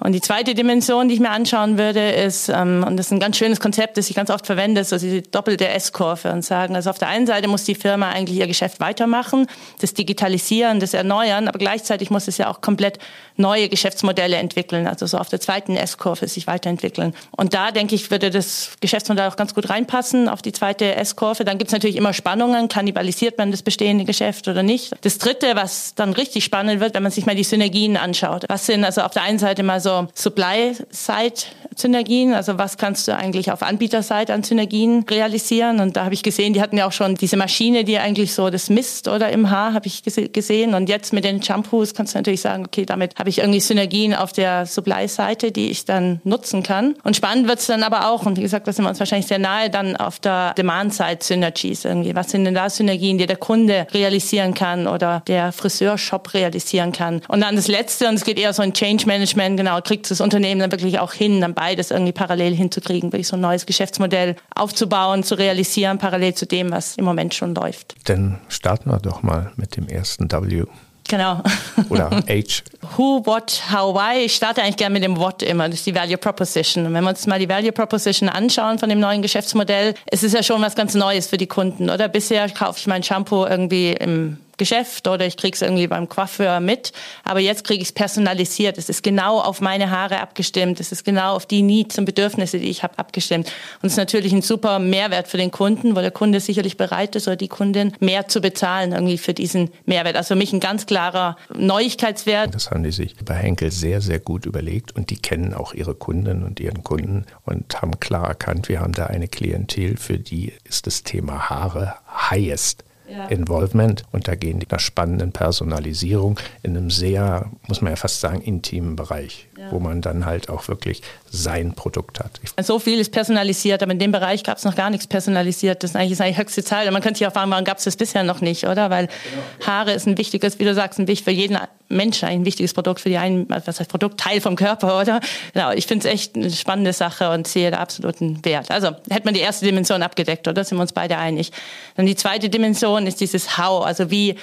Und 0.00 0.12
die 0.12 0.20
zweite 0.20 0.54
Dimension, 0.54 1.08
die 1.08 1.14
ich 1.14 1.20
mir 1.20 1.30
anschauen 1.30 1.78
würde, 1.78 2.10
ist, 2.12 2.48
ähm, 2.48 2.84
und 2.86 2.96
das 2.96 3.06
ist 3.06 3.12
ein 3.12 3.20
ganz 3.20 3.36
schönes 3.36 3.60
Konzept, 3.60 3.96
das 3.96 4.08
ich 4.10 4.16
ganz 4.16 4.30
oft 4.30 4.46
verwende, 4.46 4.84
so 4.84 4.98
diese 4.98 5.22
doppelte 5.22 5.68
S-Kurve 5.68 6.32
und 6.32 6.44
sagen, 6.44 6.76
also 6.76 6.90
auf 6.90 6.98
der 6.98 7.08
einen 7.08 7.26
Seite 7.26 7.48
muss 7.48 7.64
die 7.64 7.74
Firma 7.74 8.10
eigentlich 8.10 8.38
ihr 8.38 8.46
Geschäft 8.46 8.80
weitermachen, 8.80 9.46
das 9.80 9.94
Digitalisieren, 9.94 10.80
das 10.80 10.94
Erneuern, 10.94 11.48
aber 11.48 11.58
gleichzeitig 11.58 12.10
muss 12.10 12.28
es 12.28 12.38
ja 12.38 12.50
auch 12.50 12.60
komplett 12.60 12.98
neue 13.36 13.68
Geschäftsmodelle 13.68 14.36
entwickeln, 14.36 14.86
also 14.86 15.06
so 15.06 15.18
auf 15.18 15.28
der 15.28 15.40
zweiten 15.40 15.76
S-Kurve 15.76 16.26
sich 16.28 16.46
weiterentwickeln. 16.46 17.14
Und 17.36 17.54
da 17.54 17.70
denke 17.70 17.94
ich, 17.94 18.10
würde 18.10 18.30
das 18.30 18.72
Geschäftsmodell 18.80 19.28
auch 19.28 19.36
ganz 19.36 19.54
gut 19.54 19.68
reinpassen 19.68 20.28
auf 20.28 20.42
die 20.42 20.52
zweite 20.52 20.94
S-Kurve. 20.94 21.44
Dann 21.44 21.58
gibt 21.58 21.68
es 21.68 21.72
natürlich 21.72 21.96
immer 21.96 22.12
Spannungen, 22.12 22.68
kannibalisiert 22.68 23.38
man 23.38 23.50
das 23.50 23.62
bestehende 23.62 24.04
Geschäft 24.04 24.48
oder 24.48 24.62
nicht. 24.62 24.94
Das 25.02 25.18
dritte, 25.18 25.54
was 25.54 25.94
dann 25.94 26.12
richtig 26.12 26.44
spannend 26.44 26.80
wird, 26.80 26.94
wenn 26.94 27.02
man 27.02 27.12
sich 27.12 27.26
mal 27.26 27.34
die 27.34 27.44
Synergien 27.44 27.96
anschaut. 27.96 28.44
Was 28.48 28.66
sind 28.66 28.84
also 28.84 29.02
auf 29.02 29.12
der 29.12 29.22
einen 29.22 29.38
Seite 29.38 29.62
mal 29.62 29.75
so 29.80 29.86
so 29.86 30.08
Supply-Side-Synergien, 30.14 32.34
also 32.34 32.58
was 32.58 32.76
kannst 32.76 33.06
du 33.06 33.16
eigentlich 33.16 33.52
auf 33.52 33.62
Anbieterseite 33.62 34.34
an 34.34 34.42
Synergien 34.42 35.04
realisieren? 35.08 35.78
Und 35.80 35.96
da 35.96 36.04
habe 36.04 36.14
ich 36.14 36.24
gesehen, 36.24 36.52
die 36.52 36.60
hatten 36.60 36.76
ja 36.76 36.88
auch 36.88 36.92
schon 36.92 37.14
diese 37.14 37.36
Maschine, 37.36 37.84
die 37.84 37.98
eigentlich 37.98 38.34
so 38.34 38.50
das 38.50 38.68
misst 38.68 39.06
oder 39.06 39.30
im 39.30 39.48
Haar, 39.50 39.74
habe 39.74 39.86
ich 39.86 40.02
gesehen. 40.02 40.74
Und 40.74 40.88
jetzt 40.88 41.12
mit 41.12 41.24
den 41.24 41.40
Shampoos 41.40 41.94
kannst 41.94 42.14
du 42.14 42.18
natürlich 42.18 42.40
sagen, 42.40 42.64
okay, 42.66 42.84
damit 42.84 43.16
habe 43.16 43.28
ich 43.28 43.38
irgendwie 43.38 43.60
Synergien 43.60 44.12
auf 44.12 44.32
der 44.32 44.66
Supply-Seite, 44.66 45.52
die 45.52 45.70
ich 45.70 45.84
dann 45.84 46.20
nutzen 46.24 46.64
kann. 46.64 46.96
Und 47.04 47.14
spannend 47.14 47.46
wird 47.46 47.60
es 47.60 47.66
dann 47.66 47.84
aber 47.84 48.10
auch, 48.10 48.26
und 48.26 48.38
wie 48.38 48.42
gesagt, 48.42 48.66
da 48.66 48.72
sind 48.72 48.84
wir 48.84 48.88
uns 48.88 48.98
wahrscheinlich 48.98 49.28
sehr 49.28 49.38
nahe, 49.38 49.70
dann 49.70 49.94
auf 49.96 50.18
der 50.18 50.52
Demand-Side-Synergies 50.54 51.84
irgendwie. 51.84 52.16
Was 52.16 52.30
sind 52.30 52.44
denn 52.44 52.54
da 52.54 52.68
Synergien, 52.68 53.18
die 53.18 53.26
der 53.26 53.36
Kunde 53.36 53.86
realisieren 53.94 54.54
kann 54.54 54.88
oder 54.88 55.22
der 55.28 55.52
Friseurshop 55.52 56.34
realisieren 56.34 56.90
kann? 56.90 57.22
Und 57.28 57.42
dann 57.42 57.54
das 57.54 57.68
Letzte, 57.68 58.08
und 58.08 58.14
es 58.14 58.24
geht 58.24 58.38
eher 58.38 58.52
so 58.52 58.62
in 58.62 58.72
Change 58.72 59.06
Management, 59.06 59.60
genau, 59.66 59.80
kriegt 59.80 60.10
das 60.10 60.20
Unternehmen 60.20 60.60
dann 60.60 60.70
wirklich 60.70 61.00
auch 61.00 61.12
hin, 61.12 61.40
dann 61.40 61.54
beides 61.54 61.90
irgendwie 61.90 62.12
parallel 62.12 62.54
hinzukriegen, 62.54 63.12
wirklich 63.12 63.26
so 63.26 63.36
ein 63.36 63.40
neues 63.40 63.66
Geschäftsmodell 63.66 64.36
aufzubauen, 64.54 65.24
zu 65.24 65.36
realisieren, 65.36 65.98
parallel 65.98 66.34
zu 66.34 66.46
dem, 66.46 66.70
was 66.70 66.96
im 66.96 67.04
Moment 67.04 67.34
schon 67.34 67.54
läuft. 67.54 67.94
Dann 68.04 68.38
starten 68.48 68.90
wir 68.90 68.98
doch 68.98 69.22
mal 69.22 69.52
mit 69.56 69.76
dem 69.76 69.88
ersten 69.88 70.30
W. 70.30 70.64
Genau. 71.08 71.42
Oder 71.88 72.10
H. 72.28 72.62
Who, 72.96 73.24
what, 73.26 73.62
how, 73.72 73.94
why. 73.94 74.24
Ich 74.24 74.34
starte 74.34 74.62
eigentlich 74.62 74.76
gerne 74.76 74.92
mit 74.92 75.04
dem 75.04 75.16
What 75.16 75.42
immer. 75.42 75.68
Das 75.68 75.78
ist 75.78 75.86
die 75.86 75.94
Value 75.94 76.16
Proposition. 76.16 76.86
Und 76.86 76.94
wenn 76.94 77.04
wir 77.04 77.10
uns 77.10 77.26
mal 77.26 77.38
die 77.38 77.48
Value 77.48 77.72
Proposition 77.72 78.28
anschauen 78.28 78.78
von 78.78 78.88
dem 78.88 78.98
neuen 79.00 79.22
Geschäftsmodell, 79.22 79.94
es 80.06 80.22
ist 80.22 80.34
ja 80.34 80.42
schon 80.42 80.62
was 80.62 80.74
ganz 80.74 80.94
Neues 80.94 81.28
für 81.28 81.36
die 81.36 81.46
Kunden, 81.46 81.90
oder? 81.90 82.08
Bisher 82.08 82.48
kaufe 82.50 82.78
ich 82.78 82.86
mein 82.86 83.02
Shampoo 83.02 83.46
irgendwie 83.46 83.92
im 83.92 84.38
Geschäft 84.56 85.08
oder 85.08 85.26
ich 85.26 85.36
kriege 85.36 85.54
es 85.54 85.62
irgendwie 85.62 85.86
beim 85.86 86.08
Coiffeur 86.08 86.60
mit. 86.60 86.92
Aber 87.24 87.40
jetzt 87.40 87.64
kriege 87.64 87.82
ich 87.82 87.88
es 87.88 87.92
personalisiert. 87.92 88.78
Es 88.78 88.88
ist 88.88 89.02
genau 89.02 89.40
auf 89.40 89.60
meine 89.60 89.90
Haare 89.90 90.20
abgestimmt. 90.20 90.80
Es 90.80 90.92
ist 90.92 91.04
genau 91.04 91.34
auf 91.34 91.46
die 91.46 91.62
Needs 91.62 91.98
und 91.98 92.04
Bedürfnisse, 92.04 92.58
die 92.58 92.68
ich 92.68 92.82
habe, 92.82 92.98
abgestimmt. 92.98 93.48
Und 93.82 93.86
es 93.86 93.92
ist 93.92 93.98
natürlich 93.98 94.32
ein 94.32 94.42
super 94.42 94.78
Mehrwert 94.78 95.28
für 95.28 95.36
den 95.36 95.50
Kunden, 95.50 95.94
weil 95.94 96.02
der 96.02 96.10
Kunde 96.10 96.40
sicherlich 96.40 96.76
bereit 96.76 97.16
ist 97.16 97.26
oder 97.26 97.36
die 97.36 97.48
Kundin 97.48 97.92
mehr 98.00 98.28
zu 98.28 98.40
bezahlen 98.40 98.92
irgendwie 98.92 99.18
für 99.18 99.34
diesen 99.34 99.70
Mehrwert. 99.84 100.16
Also 100.16 100.28
für 100.28 100.36
mich 100.36 100.52
ein 100.52 100.60
ganz 100.60 100.86
klarer 100.86 101.36
Neuigkeitswert. 101.54 102.54
Das 102.54 102.70
haben 102.70 102.82
die 102.82 102.92
sich 102.92 103.14
bei 103.24 103.34
Henkel 103.34 103.70
sehr, 103.70 104.00
sehr 104.00 104.20
gut 104.20 104.46
überlegt 104.46 104.94
und 104.96 105.10
die 105.10 105.18
kennen 105.18 105.54
auch 105.54 105.74
ihre 105.74 105.94
Kunden 105.94 106.42
und 106.44 106.60
ihren 106.60 106.82
Kunden 106.82 107.26
und 107.44 107.80
haben 107.82 108.00
klar 108.00 108.28
erkannt, 108.28 108.68
wir 108.68 108.80
haben 108.80 108.92
da 108.92 109.06
eine 109.06 109.28
Klientel, 109.28 109.96
für 109.96 110.18
die 110.18 110.52
ist 110.64 110.86
das 110.86 111.02
Thema 111.02 111.48
Haare 111.48 111.94
highest 112.30 112.84
ja. 113.08 113.26
Involvement 113.26 114.04
und 114.12 114.28
da 114.28 114.34
gehen 114.34 114.58
die 114.58 114.66
nach 114.70 114.80
spannenden 114.80 115.32
Personalisierung 115.32 116.38
in 116.62 116.76
einem 116.76 116.90
sehr, 116.90 117.50
muss 117.68 117.80
man 117.80 117.92
ja 117.92 117.96
fast 117.96 118.20
sagen, 118.20 118.40
intimen 118.40 118.96
Bereich, 118.96 119.48
ja. 119.56 119.70
wo 119.70 119.78
man 119.78 120.02
dann 120.02 120.26
halt 120.26 120.48
auch 120.48 120.68
wirklich 120.68 121.02
sein 121.30 121.74
Produkt 121.74 122.20
hat. 122.20 122.40
So 122.60 122.78
viel 122.78 122.98
ist 122.98 123.12
personalisiert, 123.12 123.82
aber 123.82 123.92
in 123.92 123.98
dem 123.98 124.12
Bereich 124.12 124.42
gab 124.44 124.58
es 124.58 124.64
noch 124.64 124.74
gar 124.74 124.90
nichts 124.90 125.06
personalisiert. 125.06 125.82
Das 125.82 125.90
ist 125.90 125.96
eigentlich, 125.96 126.18
das 126.18 126.36
höchste 126.36 126.64
Zahl. 126.64 126.86
Und 126.86 126.92
man 126.92 127.02
könnte 127.02 127.18
sich 127.18 127.26
auch 127.26 127.32
fragen, 127.32 127.50
warum 127.50 127.64
gab 127.64 127.78
es 127.78 127.84
das 127.84 127.96
bisher 127.96 128.22
noch 128.22 128.40
nicht, 128.40 128.64
oder? 128.64 128.90
Weil 128.90 129.06
genau. 129.06 129.66
Haare 129.66 129.92
ist 129.92 130.06
ein 130.06 130.18
wichtiges, 130.18 130.58
wie 130.58 130.64
du 130.64 130.74
sagst, 130.74 130.98
ein 130.98 131.08
wichtig 131.08 131.24
für 131.24 131.30
jeden 131.30 131.58
Mensch 131.88 132.24
ein 132.24 132.44
wichtiges 132.44 132.74
Produkt 132.74 133.00
für 133.00 133.08
die 133.08 133.16
einen, 133.16 133.48
was 133.48 133.80
heißt 133.80 133.88
Produkt, 133.88 134.18
Teil 134.18 134.40
vom 134.40 134.56
Körper, 134.56 135.00
oder? 135.00 135.20
Genau, 135.52 135.70
ich 135.70 135.86
finde 135.86 136.08
es 136.08 136.12
echt 136.12 136.34
eine 136.34 136.50
spannende 136.50 136.92
Sache 136.92 137.30
und 137.30 137.46
sehe 137.46 137.70
da 137.70 137.78
absoluten 137.78 138.44
Wert. 138.44 138.70
Also 138.70 138.88
hätte 139.08 139.24
man 139.24 139.34
die 139.34 139.40
erste 139.40 139.64
Dimension 139.64 140.02
abgedeckt, 140.02 140.48
oder? 140.48 140.64
Sind 140.64 140.78
wir 140.78 140.82
uns 140.82 140.92
beide 140.92 141.16
einig. 141.16 141.52
Dann 141.94 142.06
die 142.06 142.16
zweite 142.16 142.48
Dimension 142.48 143.06
ist 143.06 143.20
dieses 143.20 143.56
How, 143.56 143.86
also 143.86 144.10
wie 144.10 144.36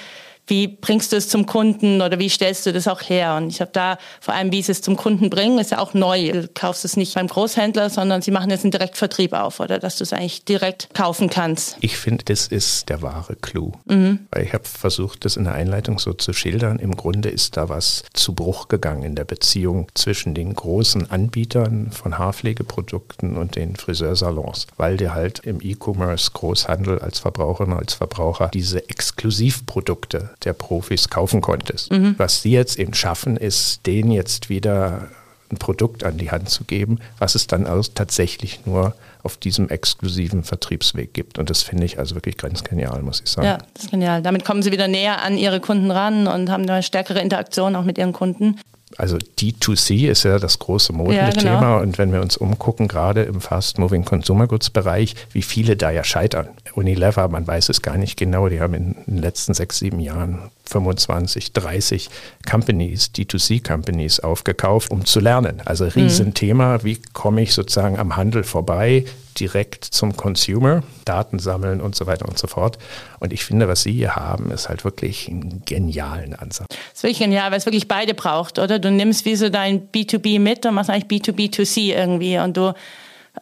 wie 0.46 0.68
bringst 0.68 1.12
du 1.12 1.16
es 1.16 1.28
zum 1.28 1.46
Kunden 1.46 2.02
oder 2.02 2.18
wie 2.18 2.28
stellst 2.28 2.66
du 2.66 2.72
das 2.72 2.86
auch 2.86 3.00
her? 3.00 3.36
Und 3.36 3.48
ich 3.48 3.60
habe 3.60 3.70
da 3.72 3.98
vor 4.20 4.34
allem, 4.34 4.52
wie 4.52 4.62
sie 4.62 4.72
es 4.72 4.82
zum 4.82 4.96
Kunden 4.96 5.30
bringen, 5.30 5.58
ist 5.58 5.70
ja 5.70 5.78
auch 5.78 5.94
neu. 5.94 6.32
Du 6.32 6.48
kaufst 6.48 6.84
es 6.84 6.96
nicht 6.96 7.14
beim 7.14 7.28
Großhändler, 7.28 7.88
sondern 7.88 8.20
sie 8.20 8.30
machen 8.30 8.50
jetzt 8.50 8.64
einen 8.64 8.72
Direktvertrieb 8.72 9.32
auf 9.32 9.60
oder 9.60 9.78
dass 9.78 9.96
du 9.96 10.04
es 10.04 10.12
eigentlich 10.12 10.44
direkt 10.44 10.92
kaufen 10.94 11.30
kannst. 11.30 11.76
Ich 11.80 11.96
finde, 11.96 12.24
das 12.24 12.46
ist 12.46 12.88
der 12.88 13.00
wahre 13.00 13.36
Clou. 13.36 13.72
Mhm. 13.86 14.26
Weil 14.30 14.44
ich 14.44 14.52
habe 14.52 14.64
versucht, 14.64 15.24
das 15.24 15.36
in 15.36 15.44
der 15.44 15.54
Einleitung 15.54 15.98
so 15.98 16.12
zu 16.12 16.32
schildern. 16.32 16.78
Im 16.78 16.94
Grunde 16.96 17.30
ist 17.30 17.56
da 17.56 17.68
was 17.68 18.04
zu 18.12 18.34
Bruch 18.34 18.68
gegangen 18.68 19.02
in 19.02 19.14
der 19.14 19.24
Beziehung 19.24 19.88
zwischen 19.94 20.34
den 20.34 20.54
großen 20.54 21.10
Anbietern 21.10 21.90
von 21.90 22.18
Haarpflegeprodukten 22.18 23.36
und 23.36 23.56
den 23.56 23.76
Friseursalons, 23.76 24.66
weil 24.76 24.96
dir 24.96 25.14
halt 25.14 25.40
im 25.40 25.60
E-Commerce, 25.62 26.30
Großhandel 26.32 26.98
als 26.98 27.18
Verbraucherin, 27.18 27.72
als 27.72 27.94
Verbraucher 27.94 28.50
diese 28.52 28.88
Exklusivprodukte 28.88 30.33
der 30.44 30.52
Profis 30.52 31.08
kaufen 31.08 31.40
konntest. 31.40 31.92
Mhm. 31.92 32.14
Was 32.18 32.42
sie 32.42 32.52
jetzt 32.52 32.78
eben 32.78 32.94
schaffen, 32.94 33.36
ist, 33.36 33.86
denen 33.86 34.10
jetzt 34.10 34.48
wieder 34.48 35.08
ein 35.50 35.58
Produkt 35.58 36.04
an 36.04 36.18
die 36.18 36.30
Hand 36.30 36.48
zu 36.48 36.64
geben, 36.64 36.98
was 37.18 37.34
es 37.34 37.46
dann 37.46 37.66
auch 37.66 37.84
tatsächlich 37.94 38.66
nur 38.66 38.94
auf 39.22 39.36
diesem 39.36 39.68
exklusiven 39.68 40.42
Vertriebsweg 40.44 41.14
gibt. 41.14 41.38
Und 41.38 41.48
das 41.48 41.62
finde 41.62 41.84
ich 41.84 41.98
also 41.98 42.14
wirklich 42.14 42.36
ganz 42.36 42.64
genial, 42.64 43.02
muss 43.02 43.22
ich 43.24 43.30
sagen. 43.30 43.46
Ja, 43.46 43.58
das 43.74 43.84
ist 43.84 43.90
genial. 43.90 44.22
Damit 44.22 44.44
kommen 44.44 44.62
sie 44.62 44.72
wieder 44.72 44.88
näher 44.88 45.22
an 45.22 45.38
ihre 45.38 45.60
Kunden 45.60 45.90
ran 45.90 46.26
und 46.26 46.50
haben 46.50 46.68
eine 46.68 46.82
stärkere 46.82 47.20
Interaktion 47.20 47.76
auch 47.76 47.84
mit 47.84 47.96
ihren 47.98 48.12
Kunden 48.12 48.60
also 48.96 49.16
D2C 49.16 50.08
ist 50.08 50.22
ja 50.22 50.38
das 50.38 50.58
große 50.58 50.92
Modethema 50.92 51.42
ja, 51.42 51.60
genau. 51.60 51.80
und 51.80 51.98
wenn 51.98 52.12
wir 52.12 52.20
uns 52.20 52.36
umgucken, 52.36 52.88
gerade 52.88 53.22
im 53.22 53.40
Fast-Moving 53.40 54.04
Consumer 54.04 54.46
Goods 54.46 54.70
Bereich, 54.70 55.14
wie 55.32 55.42
viele 55.42 55.76
da 55.76 55.90
ja 55.90 56.04
scheitern. 56.04 56.48
Unilever, 56.74 57.28
man 57.28 57.46
weiß 57.46 57.68
es 57.68 57.82
gar 57.82 57.96
nicht 57.96 58.16
genau, 58.16 58.48
die 58.48 58.60
haben 58.60 58.74
in 58.74 58.96
den 59.06 59.18
letzten 59.18 59.54
sechs, 59.54 59.78
sieben 59.78 60.00
Jahren 60.00 60.50
25, 60.66 61.52
30 61.52 62.08
Companies, 62.48 63.10
D2C-Companies 63.14 64.20
aufgekauft, 64.20 64.90
um 64.90 65.04
zu 65.04 65.20
lernen. 65.20 65.62
Also 65.64 65.86
Riesenthema, 65.86 66.82
wie 66.82 67.00
komme 67.12 67.42
ich 67.42 67.54
sozusagen 67.54 67.98
am 67.98 68.16
Handel 68.16 68.44
vorbei, 68.44 69.04
direkt 69.38 69.84
zum 69.84 70.16
Consumer, 70.16 70.82
Daten 71.04 71.38
sammeln 71.38 71.80
und 71.80 71.94
so 71.94 72.06
weiter 72.06 72.28
und 72.28 72.38
so 72.38 72.46
fort. 72.46 72.78
Und 73.20 73.32
ich 73.32 73.44
finde, 73.44 73.68
was 73.68 73.82
Sie 73.82 73.92
hier 73.92 74.16
haben, 74.16 74.50
ist 74.50 74.68
halt 74.68 74.84
wirklich 74.84 75.28
ein 75.28 75.62
genialen 75.64 76.34
Ansatz. 76.34 76.68
Das 76.68 76.78
ist 76.94 77.02
wirklich 77.02 77.18
genial, 77.18 77.50
weil 77.50 77.58
es 77.58 77.66
wirklich 77.66 77.88
beide 77.88 78.14
braucht, 78.14 78.58
oder? 78.58 78.78
Du 78.78 78.90
nimmst 78.90 79.24
wie 79.24 79.36
so 79.36 79.48
dein 79.48 79.88
B2B 79.90 80.40
mit 80.40 80.64
und 80.66 80.74
machst 80.74 80.90
eigentlich 80.90 81.22
B2B2C 81.22 81.94
irgendwie 81.94 82.38
und 82.38 82.56
du 82.56 82.74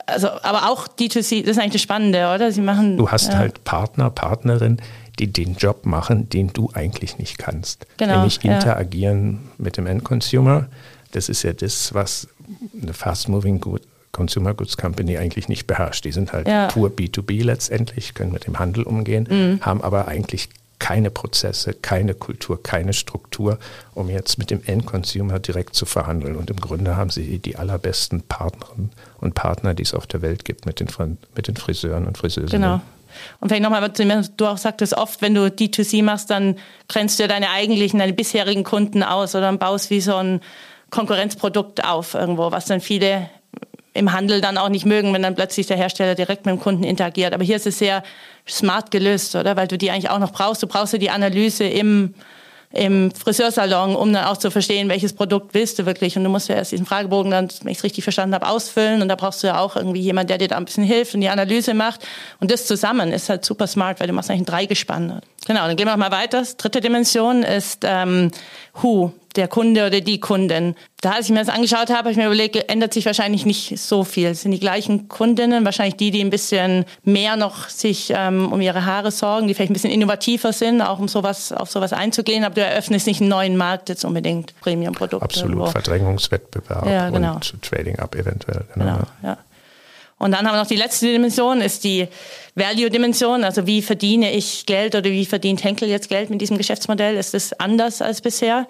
also, 0.06 0.28
aber 0.28 0.70
auch 0.70 0.88
D2C, 0.88 1.42
das 1.42 1.50
ist 1.50 1.58
eigentlich 1.58 1.72
das 1.72 1.82
Spannende, 1.82 2.32
oder? 2.34 2.50
Sie 2.50 2.62
machen. 2.62 2.96
Du 2.96 3.10
hast 3.10 3.28
ja. 3.28 3.38
halt 3.38 3.62
Partner, 3.64 4.08
Partnerin, 4.08 4.78
die 5.18 5.32
den 5.32 5.54
Job 5.56 5.84
machen, 5.84 6.28
den 6.28 6.52
du 6.52 6.70
eigentlich 6.72 7.18
nicht 7.18 7.38
kannst. 7.38 7.86
Genau, 7.98 8.16
Nämlich 8.16 8.44
interagieren 8.44 9.32
ja. 9.32 9.64
mit 9.64 9.76
dem 9.76 9.86
Endconsumer. 9.86 10.66
Das 11.12 11.28
ist 11.28 11.42
ja 11.42 11.52
das, 11.52 11.92
was 11.94 12.28
eine 12.80 12.92
Fast-Moving 12.92 13.60
Good 13.60 13.82
Consumer 14.12 14.52
Goods 14.52 14.76
Company 14.76 15.16
eigentlich 15.16 15.48
nicht 15.48 15.66
beherrscht. 15.66 16.04
Die 16.04 16.12
sind 16.12 16.32
halt 16.32 16.46
ja. 16.46 16.68
pur 16.68 16.90
B2B 16.90 17.42
letztendlich, 17.42 18.12
können 18.12 18.30
mit 18.30 18.46
dem 18.46 18.58
Handel 18.58 18.84
umgehen, 18.84 19.26
mhm. 19.28 19.60
haben 19.62 19.82
aber 19.82 20.06
eigentlich 20.06 20.50
keine 20.78 21.10
Prozesse, 21.10 21.74
keine 21.74 22.12
Kultur, 22.12 22.60
keine 22.60 22.92
Struktur, 22.92 23.58
um 23.94 24.10
jetzt 24.10 24.36
mit 24.36 24.50
dem 24.50 24.62
Endconsumer 24.66 25.38
direkt 25.38 25.76
zu 25.76 25.86
verhandeln. 25.86 26.34
Und 26.34 26.50
im 26.50 26.56
Grunde 26.56 26.96
haben 26.96 27.08
sie 27.08 27.38
die 27.38 27.56
allerbesten 27.56 28.22
Partnerinnen 28.22 28.90
und 29.20 29.34
Partner, 29.34 29.74
die 29.74 29.84
es 29.84 29.94
auf 29.94 30.08
der 30.08 30.22
Welt 30.22 30.44
gibt, 30.44 30.66
mit 30.66 30.80
den, 30.80 30.88
mit 31.36 31.46
den 31.46 31.56
Friseuren 31.56 32.06
und 32.06 32.18
Friseurinnen. 32.18 32.50
Genau. 32.50 32.80
Und 33.40 33.48
vielleicht 33.48 33.62
nochmal 33.62 33.88
du 34.36 34.46
auch 34.46 34.56
sagtest 34.56 34.96
oft, 34.96 35.22
wenn 35.22 35.34
du 35.34 35.46
D2C 35.46 36.02
machst, 36.02 36.30
dann 36.30 36.56
grenzt 36.88 37.18
du 37.20 37.28
deine 37.28 37.50
eigentlichen, 37.50 37.98
deine 37.98 38.12
bisherigen 38.12 38.64
Kunden 38.64 39.02
aus 39.02 39.34
oder 39.34 39.52
baust 39.52 39.90
wie 39.90 40.00
so 40.00 40.16
ein 40.16 40.40
Konkurrenzprodukt 40.90 41.84
auf 41.84 42.14
irgendwo, 42.14 42.52
was 42.52 42.66
dann 42.66 42.80
viele 42.80 43.28
im 43.94 44.12
Handel 44.12 44.40
dann 44.40 44.58
auch 44.58 44.68
nicht 44.68 44.86
mögen, 44.86 45.12
wenn 45.12 45.22
dann 45.22 45.34
plötzlich 45.34 45.66
der 45.66 45.76
Hersteller 45.76 46.14
direkt 46.14 46.46
mit 46.46 46.54
dem 46.54 46.60
Kunden 46.60 46.84
interagiert. 46.84 47.34
Aber 47.34 47.44
hier 47.44 47.56
ist 47.56 47.66
es 47.66 47.78
sehr 47.78 48.02
smart 48.48 48.90
gelöst, 48.90 49.34
oder? 49.36 49.56
Weil 49.56 49.68
du 49.68 49.76
die 49.76 49.90
eigentlich 49.90 50.10
auch 50.10 50.18
noch 50.18 50.32
brauchst. 50.32 50.62
Du 50.62 50.66
brauchst 50.66 50.92
ja 50.92 50.98
die 50.98 51.10
Analyse 51.10 51.64
im, 51.64 52.14
im 52.72 53.10
Friseursalon, 53.12 53.94
um 53.94 54.12
dann 54.12 54.24
auch 54.24 54.36
zu 54.36 54.50
verstehen, 54.50 54.88
welches 54.88 55.12
Produkt 55.12 55.54
willst 55.54 55.78
du 55.78 55.86
wirklich. 55.86 56.16
Und 56.16 56.24
du 56.24 56.30
musst 56.30 56.48
ja 56.48 56.54
erst 56.54 56.72
diesen 56.72 56.86
Fragebogen 56.86 57.30
dann, 57.30 57.48
wenn 57.62 57.72
ich 57.72 57.78
es 57.78 57.84
richtig 57.84 58.04
verstanden 58.04 58.34
habe, 58.34 58.48
ausfüllen. 58.48 59.02
Und 59.02 59.08
da 59.08 59.14
brauchst 59.14 59.42
du 59.42 59.48
ja 59.48 59.58
auch 59.58 59.76
irgendwie 59.76 60.00
jemand, 60.00 60.30
der 60.30 60.38
dir 60.38 60.48
da 60.48 60.56
ein 60.56 60.64
bisschen 60.64 60.84
hilft 60.84 61.14
und 61.14 61.20
die 61.20 61.28
Analyse 61.28 61.74
macht. 61.74 62.06
Und 62.40 62.50
das 62.50 62.66
zusammen 62.66 63.12
ist 63.12 63.28
halt 63.28 63.44
super 63.44 63.66
smart, 63.66 64.00
weil 64.00 64.06
du 64.06 64.12
machst 64.12 64.30
eigentlich 64.30 64.42
ein 64.42 64.46
Dreigespann. 64.46 65.20
Genau, 65.46 65.66
dann 65.66 65.76
gehen 65.76 65.86
wir 65.86 65.96
mal 65.96 66.12
weiter. 66.12 66.38
Das 66.40 66.56
dritte 66.56 66.80
Dimension 66.80 67.42
ist 67.42 67.80
ähm, 67.82 68.30
Who, 68.80 69.12
der 69.34 69.48
Kunde 69.48 69.86
oder 69.86 70.00
die 70.00 70.20
Kundin. 70.20 70.76
Da, 71.00 71.12
als 71.12 71.26
ich 71.26 71.32
mir 71.32 71.40
das 71.40 71.48
angeschaut 71.48 71.88
habe, 71.88 71.98
habe 71.98 72.10
ich 72.12 72.16
mir 72.16 72.26
überlegt, 72.26 72.56
ändert 72.70 72.94
sich 72.94 73.06
wahrscheinlich 73.06 73.44
nicht 73.44 73.78
so 73.78 74.04
viel. 74.04 74.28
Es 74.28 74.42
sind 74.42 74.52
die 74.52 74.60
gleichen 74.60 75.08
Kundinnen, 75.08 75.64
wahrscheinlich 75.64 75.96
die, 75.96 76.10
die 76.10 76.20
ein 76.20 76.30
bisschen 76.30 76.84
mehr 77.02 77.36
noch 77.36 77.68
sich 77.68 78.12
ähm, 78.14 78.52
um 78.52 78.60
ihre 78.60 78.84
Haare 78.84 79.10
sorgen, 79.10 79.48
die 79.48 79.54
vielleicht 79.54 79.70
ein 79.70 79.74
bisschen 79.74 79.90
innovativer 79.90 80.52
sind, 80.52 80.80
auch 80.80 81.00
um 81.00 81.08
sowas 81.08 81.52
auf 81.52 81.70
sowas 81.70 81.92
einzugehen. 81.92 82.44
Aber 82.44 82.54
du 82.54 82.60
eröffnest 82.60 83.06
nicht 83.06 83.20
einen 83.20 83.30
neuen 83.30 83.56
Markt 83.56 83.88
jetzt 83.88 84.04
unbedingt, 84.04 84.54
Premium-Produkte. 84.60 85.24
Absolut. 85.24 85.70
Verdrängungswettbewerb 85.70 86.86
ja, 86.86 87.10
genau. 87.10 87.34
und 87.34 87.62
Trading 87.62 87.98
up 87.98 88.14
eventuell. 88.14 88.64
Genau, 88.74 88.84
genau 88.84 89.04
ja. 89.22 89.38
Und 90.22 90.30
dann 90.30 90.46
haben 90.46 90.54
wir 90.54 90.60
noch 90.60 90.68
die 90.68 90.76
letzte 90.76 91.06
Dimension, 91.06 91.60
ist 91.60 91.82
die 91.82 92.06
Value-Dimension. 92.54 93.42
Also 93.42 93.66
wie 93.66 93.82
verdiene 93.82 94.32
ich 94.32 94.66
Geld 94.66 94.94
oder 94.94 95.10
wie 95.10 95.26
verdient 95.26 95.64
Henkel 95.64 95.88
jetzt 95.88 96.08
Geld 96.08 96.30
mit 96.30 96.40
diesem 96.40 96.58
Geschäftsmodell? 96.58 97.16
Ist 97.16 97.34
es 97.34 97.52
anders 97.58 98.00
als 98.00 98.20
bisher? 98.20 98.68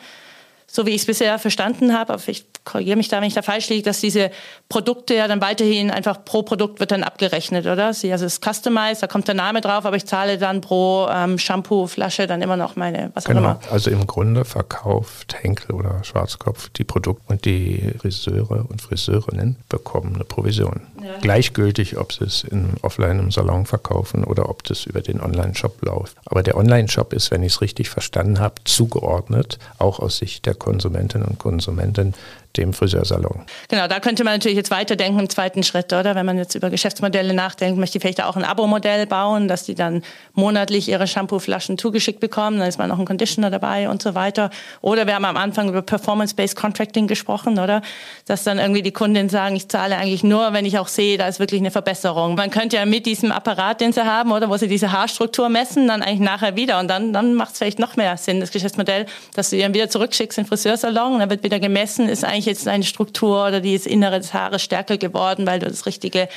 so 0.73 0.87
wie 0.87 0.91
ich 0.91 1.03
es 1.03 1.07
bisher 1.07 1.39
verstanden 1.39 1.93
habe, 1.93 2.15
aber 2.15 2.23
ich 2.27 2.47
korrigiere 2.65 2.97
mich 2.97 3.09
da, 3.09 3.19
wenn 3.21 3.29
ich 3.29 3.35
da 3.35 3.43
falsch 3.43 3.69
liege, 3.69 3.83
dass 3.83 4.01
diese 4.01 4.31
Produkte 4.69 5.15
ja 5.15 5.29
dann 5.29 5.41
weiterhin 5.41 5.91
einfach 5.91 6.25
pro 6.25 6.43
Produkt 6.43 6.81
wird 6.81 6.93
dann 6.93 7.03
abgerechnet, 7.03 7.67
oder? 7.67 7.93
Sie, 7.93 8.13
also 8.13 8.25
es 8.25 8.35
ist 8.35 8.45
customized, 8.45 9.03
da 9.03 9.07
kommt 9.07 9.29
der 9.29 9.35
Name 9.35 9.61
drauf, 9.61 9.85
aber 9.85 9.97
ich 9.97 10.07
zahle 10.07 10.39
dann 10.39 10.61
pro 10.61 11.09
ähm, 11.11 11.39
Shampoo-Flasche 11.39 12.27
dann 12.27 12.41
immer 12.43 12.57
noch 12.57 12.77
meine, 12.77 13.11
was 13.15 13.25
genau. 13.25 13.41
auch 13.41 13.45
immer. 13.45 13.61
Also 13.71 13.91
im 13.91 14.07
Grunde 14.07 14.45
verkauft 14.45 15.37
Henkel 15.41 15.75
oder 15.75 16.03
Schwarzkopf 16.05 16.69
die 16.71 16.85
Produkte 16.85 17.23
und 17.29 17.45
die 17.45 17.93
Friseure 17.99 18.65
und 18.69 18.81
Friseurinnen 18.81 19.57
bekommen 19.69 20.15
eine 20.15 20.25
Provision. 20.25 20.83
Ja. 21.03 21.19
Gleichgültig, 21.21 21.99
ob 21.99 22.13
sie 22.13 22.25
es 22.25 22.45
in, 22.45 22.75
offline 22.83 23.19
im 23.19 23.31
Salon 23.31 23.67
verkaufen 23.67 24.25
oder 24.25 24.49
ob 24.49 24.65
das 24.65 24.85
über 24.85 25.01
den 25.01 25.21
Online-Shop 25.21 25.83
läuft. 25.83 26.17
Aber 26.27 26.43
der 26.43 26.57
Online-Shop 26.57 27.13
ist, 27.13 27.31
wenn 27.31 27.43
ich 27.43 27.55
es 27.55 27.61
richtig 27.61 27.91
verstanden 27.91 28.41
habe, 28.41 28.55
zugeordnet, 28.65 29.59
auch 29.79 29.99
aus 29.99 30.19
Sicht 30.19 30.47
der 30.47 30.55
Konsumentinnen 30.55 31.27
und 31.27 31.39
Konsumenten 31.39 32.15
dem 32.57 32.73
Friseursalon. 32.73 33.45
Genau, 33.69 33.89
da 33.89 34.01
könnte 34.01 34.25
man 34.25 34.35
natürlich 34.35 34.57
jetzt 34.57 34.71
weiterdenken 34.71 35.21
im 35.21 35.29
zweiten 35.29 35.63
Schritt, 35.63 35.93
oder? 35.93 36.15
Wenn 36.15 36.27
man 36.27 36.37
jetzt 36.39 36.55
über 36.55 36.71
Geschäftsmodelle 36.71 37.33
nachdenkt, 37.33 37.79
möchte 37.79 37.99
ich 37.99 38.03
vielleicht 38.03 38.23
auch 38.23 38.37
ein 38.37 38.45
Abo-Modell 38.45 39.07
bauen, 39.07 39.49
dass 39.49 39.65
die 39.65 39.75
dann 39.75 40.03
monatlich 40.35 40.89
ihre 40.89 41.07
Shampooflaschen 41.07 41.79
zugeschickt 41.79 42.21
bekommen, 42.21 42.59
dann 42.59 42.69
ist 42.69 42.79
man 42.79 42.89
noch 42.89 42.99
ein 42.99 43.07
Conditioner 43.07 43.51
dabei 43.51 43.89
und 43.89 44.03
so 44.03 44.15
weiter. 44.15 44.51
Oder 44.81 45.07
wir 45.07 45.15
haben 45.15 45.25
am 45.25 45.37
Anfang 45.37 45.69
über 45.69 45.83
Performance-Based 45.83 46.57
Contracting 46.57 47.07
gesprochen, 47.07 47.59
oder? 47.59 47.83
Dass 48.27 48.45
dann 48.45 48.59
irgendwie 48.59 48.83
die 48.83 48.93
Kunden 48.93 49.29
sagen, 49.29 49.57
ich 49.57 49.69
zahle 49.69 49.97
eigentlich 49.97 50.23
nur, 50.23 50.53
wenn 50.53 50.67
ich 50.67 50.79
auch 50.79 50.89
sehe, 50.89 51.17
da 51.19 51.29
ist 51.29 51.41
wirklich 51.41 51.61
eine 51.61 51.71
Verbesserung. 51.71 52.35
Man 52.35 52.51
könnte 52.51 52.77
ja 52.77 52.85
mit 52.85 53.07
diesem 53.07 53.33
Apparat, 53.33 53.81
den 53.81 53.93
sie 53.93 54.05
haben, 54.05 54.33
oder 54.33 54.51
wo 54.51 54.57
sie 54.57 54.69
diese 54.69 54.93
Haarstruktur 54.93 55.49
messen, 55.49 55.89
dann 55.89 56.03
eigentlich 56.03 56.21
nachher 56.21 56.57
wieder 56.57 56.79
und 56.81 56.89
dann, 56.89 57.13
dann 57.13 57.35
macht 57.35 57.53
es 57.53 57.59
vielleicht 57.59 57.79
noch 57.79 57.97
mehr 57.97 58.17
Sinn, 58.17 58.41
das 58.41 58.51
Geschäftsmodell, 58.51 59.07
dass 59.35 59.51
du 59.51 59.57
ihn 59.57 59.73
wieder 59.75 59.89
zurückschickst 59.89 60.39
in 60.39 60.45
den 60.45 60.49
Friseursalon, 60.49 61.19
dann 61.19 61.31
wird 61.31 61.43
wieder 61.43 61.59
gemessen, 61.59 62.09
ist 62.09 62.25
eigentlich 62.25 62.42
eigentlich 62.43 62.47
jetzt 62.47 62.67
deine 62.67 62.85
Struktur 62.85 63.47
oder 63.47 63.61
das 63.61 63.87
Innere 63.87 64.19
des 64.19 64.35
Haares 64.35 64.63
stärker 64.63 64.99
geworden, 64.99 65.47
weil 65.47 65.61
du 65.61 65.67
das 65.67 65.87
richtige 65.87 66.29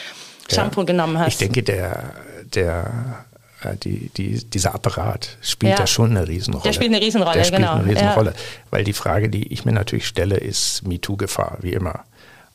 Shampoo 0.51 0.81
ja, 0.81 0.85
genommen 0.85 1.19
hast? 1.19 1.33
Ich 1.33 1.37
denke, 1.37 1.63
der, 1.63 2.13
der 2.53 3.25
äh, 3.63 3.75
die, 3.77 4.09
die, 4.15 4.43
dieser 4.45 4.75
Apparat 4.75 5.37
spielt 5.41 5.71
ja. 5.71 5.77
da 5.77 5.87
schon 5.87 6.11
eine 6.11 6.27
Riesenrolle. 6.27 6.63
Der 6.63 6.73
spielt 6.73 6.93
eine 6.93 7.01
Riesenrolle, 7.03 7.37
der 7.37 7.43
spielt 7.43 7.61
genau. 7.61 7.75
eine 7.75 7.87
Riesenrolle. 7.87 8.31
Ja. 8.31 8.41
Weil 8.69 8.83
die 8.83 8.93
Frage, 8.93 9.29
die 9.29 9.51
ich 9.51 9.65
mir 9.65 9.73
natürlich 9.73 10.07
stelle, 10.07 10.37
ist 10.37 10.87
MeToo-Gefahr, 10.87 11.57
wie 11.61 11.73
immer. 11.73 12.05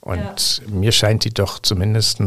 Und 0.01 0.19
ja. 0.19 0.75
mir 0.75 0.93
scheint 0.93 1.25
die 1.25 1.35
doch 1.35 1.59
zumindest 1.59 2.21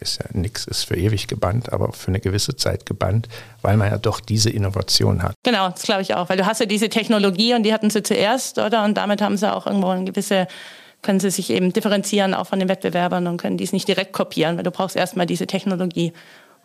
ist 0.00 0.18
ja 0.18 0.26
nichts, 0.32 0.66
ist 0.66 0.84
für 0.84 0.96
ewig 0.96 1.26
gebannt, 1.28 1.72
aber 1.72 1.92
für 1.92 2.08
eine 2.08 2.20
gewisse 2.20 2.56
Zeit 2.56 2.86
gebannt, 2.86 3.28
weil 3.62 3.76
man 3.76 3.90
ja 3.90 3.98
doch 3.98 4.20
diese 4.20 4.50
Innovation 4.50 5.22
hat. 5.22 5.34
Genau, 5.42 5.68
das 5.68 5.82
glaube 5.82 6.02
ich 6.02 6.14
auch, 6.14 6.28
weil 6.28 6.36
du 6.36 6.46
hast 6.46 6.60
ja 6.60 6.66
diese 6.66 6.88
Technologie 6.88 7.54
und 7.54 7.62
die 7.62 7.72
hatten 7.72 7.90
sie 7.90 8.02
zuerst, 8.02 8.58
oder? 8.58 8.84
Und 8.84 8.94
damit 8.94 9.22
haben 9.22 9.36
sie 9.36 9.52
auch 9.52 9.66
irgendwo 9.66 9.88
eine 9.88 10.04
gewisse 10.04 10.46
können 11.02 11.20
sie 11.20 11.30
sich 11.30 11.50
eben 11.50 11.72
differenzieren 11.72 12.34
auch 12.34 12.48
von 12.48 12.58
den 12.58 12.68
Wettbewerbern 12.68 13.28
und 13.28 13.36
können 13.36 13.56
dies 13.56 13.72
nicht 13.72 13.86
direkt 13.86 14.12
kopieren, 14.12 14.56
weil 14.56 14.64
du 14.64 14.72
brauchst 14.72 14.96
erstmal 14.96 15.26
diese 15.26 15.46
Technologie. 15.46 16.12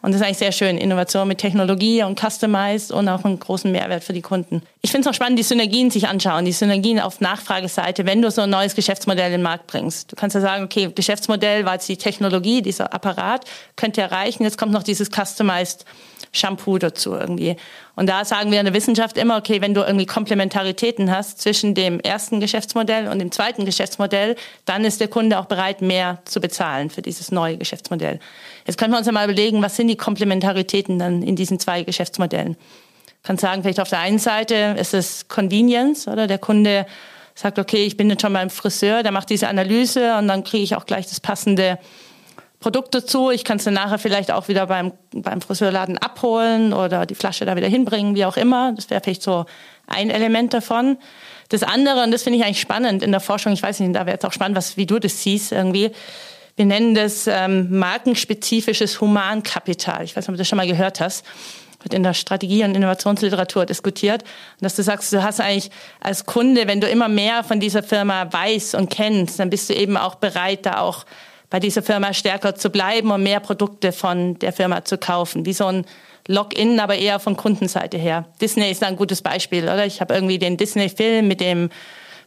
Und 0.02 0.12
das 0.12 0.22
ist 0.22 0.26
eigentlich 0.26 0.38
sehr 0.40 0.52
schön. 0.52 0.78
Innovation 0.78 1.28
mit 1.28 1.38
Technologie 1.38 2.04
und 2.04 2.20
Customized 2.20 2.92
und 2.92 3.08
auch 3.08 3.24
einen 3.24 3.40
großen 3.40 3.72
Mehrwert 3.72 4.04
für 4.04 4.14
die 4.14 4.22
Kunden. 4.22 4.64
Ich 4.82 4.92
finde 4.92 5.08
es 5.08 5.12
auch 5.12 5.16
spannend, 5.16 5.38
die 5.38 5.44
Synergien 5.44 5.92
sich 5.92 6.08
anschauen, 6.08 6.46
die 6.46 6.52
Synergien 6.52 7.00
auf 7.00 7.22
Nachfrageseite, 7.22 8.06
wenn 8.06 8.22
du 8.22 8.32
so 8.32 8.42
ein 8.42 8.50
neues 8.50 8.74
Geschäftsmodell 8.74 9.28
in 9.28 9.34
den 9.34 9.42
Markt 9.44 9.68
bringst. 9.68 10.12
Du 10.12 10.16
kannst 10.16 10.34
ja 10.34 10.42
sagen, 10.42 10.64
okay, 10.64 10.92
Geschäftsmodell 10.94 11.66
war 11.66 11.74
jetzt 11.74 11.88
die 11.88 11.98
Technologie, 11.98 12.62
dieser 12.62 12.94
Apparat, 12.94 13.46
könnte 13.76 14.02
erreichen. 14.02 14.44
Jetzt 14.44 14.58
kommt 14.58 14.72
noch 14.72 14.84
dieses 14.84 15.10
Customized 15.12 15.86
Shampoo 16.32 16.78
dazu 16.78 17.14
irgendwie. 17.14 17.58
Und 17.96 18.08
da 18.08 18.24
sagen 18.24 18.52
wir 18.52 18.60
in 18.60 18.66
der 18.66 18.74
Wissenschaft 18.74 19.18
immer, 19.18 19.38
okay, 19.38 19.62
wenn 19.62 19.74
du 19.74 19.82
irgendwie 19.82 20.06
Komplementaritäten 20.06 21.12
hast 21.12 21.42
zwischen 21.42 21.76
dem 21.76 22.00
ersten 22.00 22.40
Geschäftsmodell 22.40 23.08
und 23.08 23.20
dem 23.20 23.32
zweiten 23.32 23.66
Geschäftsmodell, 23.66 24.36
dann 24.66 24.86
ist 24.86 25.02
der 25.02 25.10
Kunde 25.10 25.40
auch 25.40 25.46
bereit, 25.46 25.82
mehr 25.82 26.20
zu 26.26 26.40
bezahlen 26.40 26.90
für 26.90 27.02
dieses 27.02 27.32
neue 27.32 27.58
Geschäftsmodell. 27.58 28.20
Jetzt 28.66 28.78
können 28.78 28.94
wir 28.94 28.98
uns 28.98 29.08
ja 29.08 29.14
mal 29.14 29.26
überlegen, 29.26 29.62
was 29.62 29.76
sind 29.76 29.88
die 29.88 29.98
Komplementaritäten 29.98 31.00
dann 31.00 31.22
in 31.22 31.36
diesen 31.36 31.60
zwei 31.60 31.84
Geschäftsmodellen? 31.84 32.56
Ich 33.22 33.28
kann 33.28 33.38
sagen, 33.38 33.62
vielleicht 33.62 33.80
auf 33.80 33.90
der 33.90 34.00
einen 34.00 34.20
Seite 34.20 34.76
ist 34.80 34.94
es 34.94 35.28
Convenience, 35.28 36.08
oder? 36.08 36.28
Der 36.28 36.40
Kunde 36.40 36.86
sagt, 37.36 37.60
okay, 37.60 37.86
ich 37.86 37.98
bin 37.98 38.10
jetzt 38.10 38.22
schon 38.22 38.34
beim 38.34 38.50
Friseur, 38.50 39.04
der 39.04 39.12
macht 39.12 39.30
diese 39.30 39.48
Analyse 39.48 40.18
und 40.18 40.28
dann 40.28 40.44
kriege 40.44 40.64
ich 40.64 40.76
auch 40.76 40.86
gleich 40.86 41.08
das 41.08 41.20
passende 41.20 41.78
Produkt 42.62 42.94
dazu. 42.94 43.32
Ich 43.32 43.44
kann 43.44 43.58
es 43.58 43.66
nachher 43.66 43.98
vielleicht 43.98 44.32
auch 44.32 44.48
wieder 44.48 44.68
beim, 44.68 44.94
beim 45.14 45.42
Friseurladen 45.42 45.98
abholen 45.98 46.74
oder 46.74 47.08
die 47.08 47.16
Flasche 47.16 47.44
da 47.44 47.56
wieder 47.56 47.68
hinbringen, 47.68 48.16
wie 48.16 48.24
auch 48.24 48.38
immer. 48.38 48.72
Das 48.74 48.90
wäre 48.92 49.02
vielleicht 49.04 49.24
so 49.24 49.46
ein 49.88 50.12
Element 50.12 50.54
davon. 50.54 50.98
Das 51.50 51.64
andere, 51.64 52.04
und 52.04 52.12
das 52.12 52.22
finde 52.22 52.38
ich 52.38 52.46
eigentlich 52.46 52.62
spannend 52.62 53.02
in 53.02 53.12
der 53.12 53.20
Forschung, 53.20 53.52
ich 53.52 53.64
weiß 53.64 53.80
nicht, 53.80 53.96
da 53.96 54.06
wäre 54.06 54.18
es 54.20 54.24
auch 54.24 54.32
spannend, 54.32 54.56
was, 54.56 54.78
wie 54.78 54.86
du 54.86 55.00
das 55.00 55.24
siehst 55.24 55.52
irgendwie. 55.52 55.92
Wir 56.56 56.66
nennen 56.66 56.94
das 56.94 57.26
ähm, 57.26 57.80
markenspezifisches 57.80 59.02
Humankapital. 59.02 60.04
Ich 60.04 60.16
weiß 60.16 60.24
nicht, 60.24 60.30
ob 60.30 60.36
du 60.36 60.38
das 60.38 60.48
schon 60.48 60.58
mal 60.58 60.68
gehört 60.68 61.02
hast. 61.02 61.26
Wird 61.82 61.96
in 61.96 62.04
der 62.04 62.14
Strategie- 62.14 62.64
und 62.64 62.76
Innovationsliteratur 62.76 63.66
diskutiert. 63.66 64.22
Und 64.22 64.62
dass 64.62 64.76
du 64.76 64.84
sagst, 64.84 65.12
du 65.12 65.24
hast 65.24 65.42
eigentlich 65.42 65.72
als 66.00 66.28
Kunde, 66.28 66.68
wenn 66.68 66.80
du 66.80 66.88
immer 66.88 67.08
mehr 67.08 67.44
von 67.44 67.60
dieser 67.60 67.82
Firma 67.82 68.32
weißt 68.32 68.76
und 68.76 68.92
kennst, 68.92 69.40
dann 69.40 69.50
bist 69.50 69.68
du 69.68 69.74
eben 69.74 69.98
auch 69.98 70.16
bereit, 70.16 70.68
da 70.68 70.78
auch 70.78 71.06
bei 71.52 71.60
dieser 71.60 71.84
Firma 71.84 72.14
stärker 72.14 72.56
zu 72.56 72.72
bleiben 72.72 73.12
und 73.12 73.22
mehr 73.22 73.40
Produkte 73.40 73.92
von 73.92 74.40
der 74.40 74.54
Firma 74.54 74.84
zu 74.84 74.98
kaufen. 74.98 75.46
Wie 75.46 75.54
so 75.54 75.68
ein 75.68 75.86
Login, 76.28 76.80
aber 76.80 76.96
eher 76.96 77.20
von 77.20 77.38
Kundenseite 77.38 77.98
her. 77.98 78.26
Disney 78.42 78.72
ist 78.72 78.82
da 78.82 78.88
ein 78.88 78.96
gutes 78.96 79.22
Beispiel, 79.22 79.66
oder? 79.66 79.86
Ich 79.86 80.02
habe 80.02 80.14
irgendwie 80.14 80.40
den 80.40 80.58
Disney-Film 80.58 81.28
mit 81.28 81.40
dem 81.40 81.70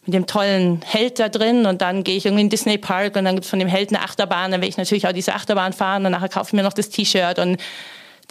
mit 0.06 0.12
dem 0.12 0.26
tollen 0.26 0.82
Held 0.84 1.18
da 1.18 1.30
drin 1.30 1.64
und 1.64 1.80
dann 1.80 2.04
gehe 2.04 2.18
ich 2.18 2.26
irgendwie 2.26 2.42
in 2.42 2.48
den 2.48 2.50
Disney 2.50 2.76
Park 2.76 3.16
und 3.16 3.24
dann 3.24 3.36
gibt 3.36 3.44
es 3.44 3.50
von 3.50 3.58
dem 3.58 3.68
Held 3.68 3.88
eine 3.88 4.02
Achterbahn, 4.02 4.50
dann 4.50 4.60
will 4.60 4.68
ich 4.68 4.76
natürlich 4.76 5.08
auch 5.08 5.12
diese 5.12 5.34
Achterbahn 5.34 5.72
fahren 5.72 6.04
und 6.04 6.12
nachher 6.12 6.28
kaufe 6.28 6.48
ich 6.48 6.52
mir 6.52 6.62
noch 6.62 6.74
das 6.74 6.90
T-Shirt 6.90 7.38
und 7.38 7.56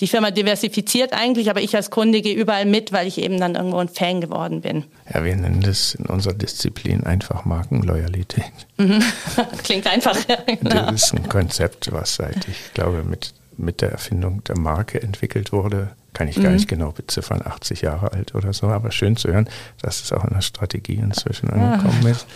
die 0.03 0.07
Firma 0.09 0.31
diversifiziert 0.31 1.13
eigentlich, 1.13 1.49
aber 1.49 1.61
ich 1.61 1.77
als 1.77 1.89
Kunde 1.89 2.21
gehe 2.21 2.35
überall 2.35 2.65
mit, 2.65 2.91
weil 2.91 3.07
ich 3.07 3.19
eben 3.19 3.39
dann 3.39 3.55
irgendwo 3.55 3.77
ein 3.77 3.87
Fan 3.87 4.19
geworden 4.19 4.59
bin. 4.59 4.83
Ja, 5.13 5.23
wir 5.23 5.33
nennen 5.33 5.61
das 5.61 5.95
in 5.95 6.07
unserer 6.07 6.33
Disziplin 6.33 7.05
einfach 7.05 7.45
Markenloyalität. 7.45 8.51
Mhm. 8.75 9.01
Klingt 9.63 9.87
einfach. 9.87 10.17
genau. 10.45 10.91
Das 10.91 11.03
ist 11.03 11.13
ein 11.13 11.29
Konzept, 11.29 11.89
was 11.93 12.15
seit, 12.15 12.49
ich 12.49 12.73
glaube, 12.73 13.05
mit, 13.05 13.33
mit 13.55 13.79
der 13.79 13.93
Erfindung 13.93 14.43
der 14.43 14.57
Marke 14.57 15.01
entwickelt 15.01 15.53
wurde. 15.53 15.91
Kann 16.11 16.27
ich 16.27 16.35
gar 16.35 16.49
mhm. 16.49 16.55
nicht 16.55 16.67
genau 16.67 16.91
beziffern, 16.91 17.41
80 17.41 17.79
Jahre 17.79 18.11
alt 18.11 18.35
oder 18.35 18.51
so, 18.51 18.67
aber 18.67 18.91
schön 18.91 19.15
zu 19.15 19.29
hören, 19.29 19.47
dass 19.81 20.03
es 20.03 20.11
auch 20.11 20.25
in 20.25 20.33
der 20.33 20.41
Strategie 20.41 20.95
inzwischen 20.95 21.49
angekommen 21.49 22.05
ist. 22.07 22.27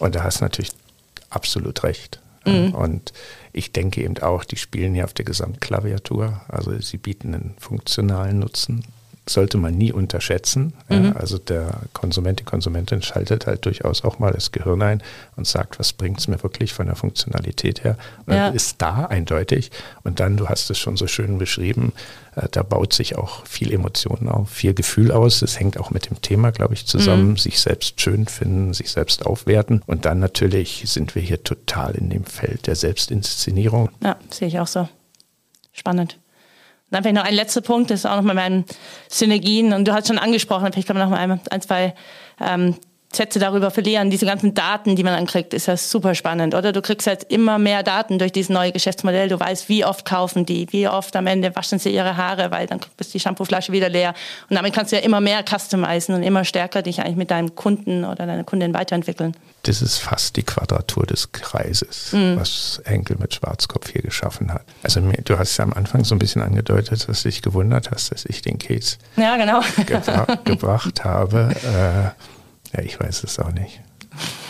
Und 0.00 0.16
da 0.16 0.24
hast 0.24 0.40
du 0.40 0.44
natürlich 0.44 0.72
absolut 1.30 1.84
recht. 1.84 2.18
Mhm. 2.44 2.74
Und 2.74 3.12
ich 3.52 3.72
denke 3.72 4.02
eben 4.02 4.18
auch, 4.18 4.44
die 4.44 4.56
spielen 4.56 4.94
hier 4.94 5.04
auf 5.04 5.14
der 5.14 5.24
Gesamtklaviatur. 5.24 6.40
Also 6.48 6.78
sie 6.80 6.98
bieten 6.98 7.34
einen 7.34 7.54
funktionalen 7.58 8.38
Nutzen 8.38 8.84
sollte 9.28 9.56
man 9.56 9.74
nie 9.74 9.92
unterschätzen. 9.92 10.72
Mhm. 10.88 11.14
Also 11.16 11.38
der 11.38 11.82
Konsument, 11.92 12.40
die 12.40 12.44
Konsumentin 12.44 13.02
schaltet 13.02 13.46
halt 13.46 13.64
durchaus 13.64 14.02
auch 14.04 14.18
mal 14.18 14.32
das 14.32 14.50
Gehirn 14.50 14.82
ein 14.82 15.02
und 15.36 15.46
sagt, 15.46 15.78
was 15.78 15.92
bringt 15.92 16.18
es 16.18 16.26
mir 16.26 16.42
wirklich 16.42 16.72
von 16.72 16.86
der 16.86 16.96
Funktionalität 16.96 17.84
her? 17.84 17.96
Und 18.26 18.34
ja. 18.34 18.48
ist 18.48 18.82
da 18.82 19.06
eindeutig. 19.06 19.70
Und 20.02 20.18
dann, 20.18 20.36
du 20.36 20.48
hast 20.48 20.70
es 20.70 20.78
schon 20.78 20.96
so 20.96 21.06
schön 21.06 21.38
beschrieben, 21.38 21.92
äh, 22.34 22.48
da 22.50 22.64
baut 22.64 22.92
sich 22.92 23.16
auch 23.16 23.46
viel 23.46 23.72
Emotionen 23.72 24.28
auf, 24.28 24.50
viel 24.50 24.74
Gefühl 24.74 25.12
aus. 25.12 25.40
Es 25.42 25.60
hängt 25.60 25.78
auch 25.78 25.90
mit 25.90 26.10
dem 26.10 26.20
Thema, 26.20 26.50
glaube 26.50 26.74
ich, 26.74 26.86
zusammen. 26.86 27.30
Mhm. 27.30 27.36
Sich 27.36 27.60
selbst 27.60 28.00
schön 28.00 28.26
finden, 28.26 28.74
sich 28.74 28.90
selbst 28.90 29.24
aufwerten. 29.24 29.82
Und 29.86 30.04
dann 30.04 30.18
natürlich 30.18 30.82
sind 30.86 31.14
wir 31.14 31.22
hier 31.22 31.44
total 31.44 31.94
in 31.94 32.10
dem 32.10 32.24
Feld 32.24 32.66
der 32.66 32.74
Selbstinszenierung. 32.74 33.90
Ja, 34.02 34.16
sehe 34.30 34.48
ich 34.48 34.58
auch 34.58 34.66
so. 34.66 34.88
Spannend. 35.72 36.18
Dann 36.92 37.02
vielleicht 37.02 37.16
noch 37.16 37.24
ein 37.24 37.34
letzter 37.34 37.62
Punkt, 37.62 37.90
das 37.90 38.00
ist 38.00 38.06
auch 38.06 38.16
noch 38.16 38.22
mal 38.22 38.34
meinen 38.34 38.64
Synergien. 39.08 39.72
Und 39.72 39.88
du 39.88 39.92
hast 39.92 40.08
schon 40.08 40.18
angesprochen, 40.18 40.72
vielleicht 40.72 40.86
kann 40.86 40.96
man 40.96 41.10
noch 41.10 41.16
mal 41.16 41.40
ein, 41.50 41.60
zwei 41.62 41.94
ähm, 42.40 42.76
Sätze 43.16 43.38
darüber 43.38 43.70
verlieren. 43.70 44.10
Diese 44.10 44.26
ganzen 44.26 44.54
Daten, 44.54 44.96
die 44.96 45.02
man 45.02 45.14
dann 45.14 45.26
kriegt, 45.26 45.54
ist 45.54 45.66
ja 45.66 45.76
super 45.76 46.14
spannend, 46.14 46.54
oder? 46.54 46.72
Du 46.72 46.82
kriegst 46.82 47.06
jetzt 47.06 47.30
immer 47.30 47.58
mehr 47.58 47.82
Daten 47.82 48.18
durch 48.18 48.32
dieses 48.32 48.50
neue 48.50 48.72
Geschäftsmodell. 48.72 49.28
Du 49.28 49.38
weißt, 49.38 49.68
wie 49.68 49.84
oft 49.84 50.04
kaufen 50.04 50.46
die, 50.46 50.66
wie 50.70 50.88
oft 50.88 51.14
am 51.16 51.26
Ende 51.26 51.54
waschen 51.54 51.78
sie 51.78 51.90
ihre 51.90 52.16
Haare, 52.16 52.50
weil 52.50 52.66
dann 52.66 52.80
ist 52.98 53.14
die 53.14 53.20
Shampooflasche 53.20 53.72
wieder 53.72 53.88
leer. 53.88 54.14
Und 54.48 54.56
damit 54.56 54.74
kannst 54.74 54.92
du 54.92 54.96
ja 54.96 55.02
immer 55.02 55.20
mehr 55.20 55.44
customizen 55.44 56.14
und 56.14 56.22
immer 56.22 56.44
stärker 56.44 56.82
dich 56.82 57.00
eigentlich 57.00 57.16
mit 57.16 57.30
deinem 57.30 57.54
Kunden 57.54 58.04
oder 58.04 58.26
deiner 58.26 58.44
Kundin 58.44 58.74
weiterentwickeln. 58.74 59.34
Das 59.64 59.80
ist 59.80 59.98
fast 59.98 60.36
die 60.36 60.42
Quadratur 60.42 61.06
des 61.06 61.30
Kreises, 61.30 62.12
mhm. 62.12 62.36
was 62.36 62.82
Henkel 62.84 63.16
mit 63.18 63.34
Schwarzkopf 63.34 63.92
hier 63.92 64.02
geschaffen 64.02 64.52
hat. 64.52 64.62
Also 64.82 65.00
du 65.00 65.38
hast 65.38 65.56
ja 65.56 65.64
am 65.64 65.72
Anfang 65.72 66.04
so 66.04 66.16
ein 66.16 66.18
bisschen 66.18 66.42
angedeutet, 66.42 67.08
dass 67.08 67.22
du 67.22 67.28
dich 67.28 67.42
gewundert 67.42 67.90
hast, 67.92 68.10
dass 68.10 68.24
ich 68.24 68.42
den 68.42 68.58
Case 68.58 68.96
ja, 69.16 69.36
genau. 69.36 69.60
gebra 69.86 70.38
gebracht 70.44 71.04
habe. 71.04 71.54
Äh, 71.62 72.31
ja, 72.72 72.82
ich 72.82 72.98
weiß 72.98 73.24
es 73.24 73.38
auch 73.38 73.52
nicht. 73.52 73.80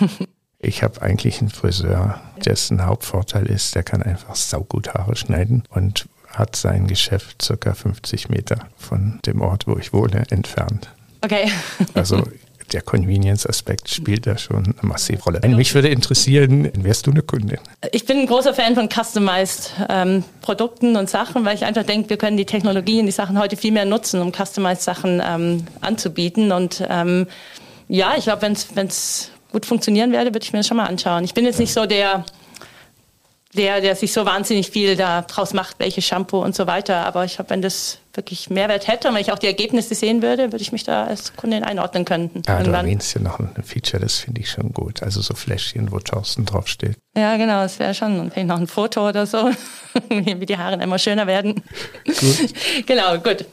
Ich 0.64 0.84
habe 0.84 1.02
eigentlich 1.02 1.40
einen 1.40 1.50
Friseur, 1.50 2.20
dessen 2.46 2.86
Hauptvorteil 2.86 3.46
ist, 3.46 3.74
der 3.74 3.82
kann 3.82 4.00
einfach 4.00 4.36
saugut 4.36 4.94
Haare 4.94 5.16
schneiden 5.16 5.64
und 5.70 6.06
hat 6.28 6.54
sein 6.54 6.86
Geschäft 6.86 7.42
circa 7.42 7.74
50 7.74 8.28
Meter 8.28 8.68
von 8.78 9.18
dem 9.26 9.40
Ort, 9.40 9.66
wo 9.66 9.76
ich 9.76 9.92
wohne, 9.92 10.22
entfernt. 10.30 10.88
Okay. 11.20 11.50
Also 11.94 12.22
der 12.72 12.80
Convenience-Aspekt 12.80 13.90
spielt 13.90 14.26
da 14.26 14.38
schon 14.38 14.64
eine 14.64 14.74
massive 14.82 15.22
Rolle. 15.22 15.40
Mich 15.48 15.74
würde 15.74 15.88
interessieren, 15.88 16.70
wärst 16.74 17.06
du 17.06 17.10
eine 17.10 17.22
Kundin? 17.22 17.58
Ich 17.90 18.06
bin 18.06 18.18
ein 18.18 18.26
großer 18.26 18.54
Fan 18.54 18.74
von 18.74 18.88
Customized 18.88 19.72
ähm, 19.88 20.24
Produkten 20.40 20.96
und 20.96 21.10
Sachen, 21.10 21.44
weil 21.44 21.56
ich 21.56 21.64
einfach 21.64 21.82
denke, 21.82 22.08
wir 22.08 22.16
können 22.16 22.36
die 22.36 22.46
Technologien, 22.46 23.04
die 23.04 23.12
Sachen 23.12 23.38
heute 23.38 23.56
viel 23.56 23.72
mehr 23.72 23.84
nutzen, 23.84 24.22
um 24.22 24.32
Customized 24.32 24.82
Sachen 24.82 25.20
ähm, 25.24 25.66
anzubieten. 25.80 26.52
Und 26.52 26.82
ähm, 26.88 27.26
ja, 27.92 28.14
ich 28.16 28.24
glaube, 28.24 28.42
wenn 28.42 28.86
es 28.86 29.30
gut 29.52 29.66
funktionieren 29.66 30.12
werde, 30.12 30.32
würde 30.32 30.42
ich 30.42 30.52
mir 30.52 30.60
das 30.60 30.66
schon 30.66 30.78
mal 30.78 30.86
anschauen. 30.86 31.24
Ich 31.24 31.34
bin 31.34 31.44
jetzt 31.44 31.58
nicht 31.58 31.72
so 31.72 31.84
der 31.84 32.24
der, 33.54 33.82
der 33.82 33.94
sich 33.96 34.14
so 34.14 34.24
wahnsinnig 34.24 34.70
viel 34.70 34.96
daraus 34.96 35.52
macht, 35.52 35.78
welches 35.78 36.06
Shampoo 36.06 36.42
und 36.42 36.54
so 36.54 36.66
weiter. 36.66 37.04
Aber 37.04 37.26
ich 37.26 37.34
glaube, 37.34 37.50
wenn 37.50 37.60
das 37.60 37.98
wirklich 38.14 38.48
Mehrwert 38.48 38.88
hätte 38.88 39.08
und 39.08 39.14
wenn 39.14 39.20
ich 39.20 39.30
auch 39.30 39.38
die 39.38 39.46
Ergebnisse 39.46 39.94
sehen 39.94 40.22
würde, 40.22 40.52
würde 40.52 40.62
ich 40.62 40.72
mich 40.72 40.84
da 40.84 41.04
als 41.04 41.36
Kundin 41.36 41.62
einordnen 41.62 42.06
können. 42.06 42.30
Ja, 42.46 42.54
irgendwann. 42.54 42.86
du 42.86 42.88
erwähnst 42.88 43.14
ja 43.14 43.20
noch 43.20 43.38
ein 43.40 43.62
Feature, 43.62 44.02
das 44.02 44.20
finde 44.20 44.40
ich 44.40 44.48
schon 44.48 44.72
gut. 44.72 45.02
Also 45.02 45.20
so 45.20 45.34
Fläschchen, 45.34 45.92
wo 45.92 45.98
Thorsten 45.98 46.46
draufsteht. 46.46 46.96
Ja, 47.14 47.36
genau, 47.36 47.60
das 47.60 47.78
wäre 47.78 47.92
schon. 47.92 48.18
Und 48.20 48.32
vielleicht 48.32 48.48
noch 48.48 48.58
ein 48.58 48.66
Foto 48.66 49.06
oder 49.06 49.26
so, 49.26 49.50
wie 50.08 50.46
die 50.46 50.56
Haare 50.56 50.82
immer 50.82 50.98
schöner 50.98 51.26
werden. 51.26 51.62
Gut. 52.06 52.54
genau, 52.86 53.18
gut. 53.18 53.44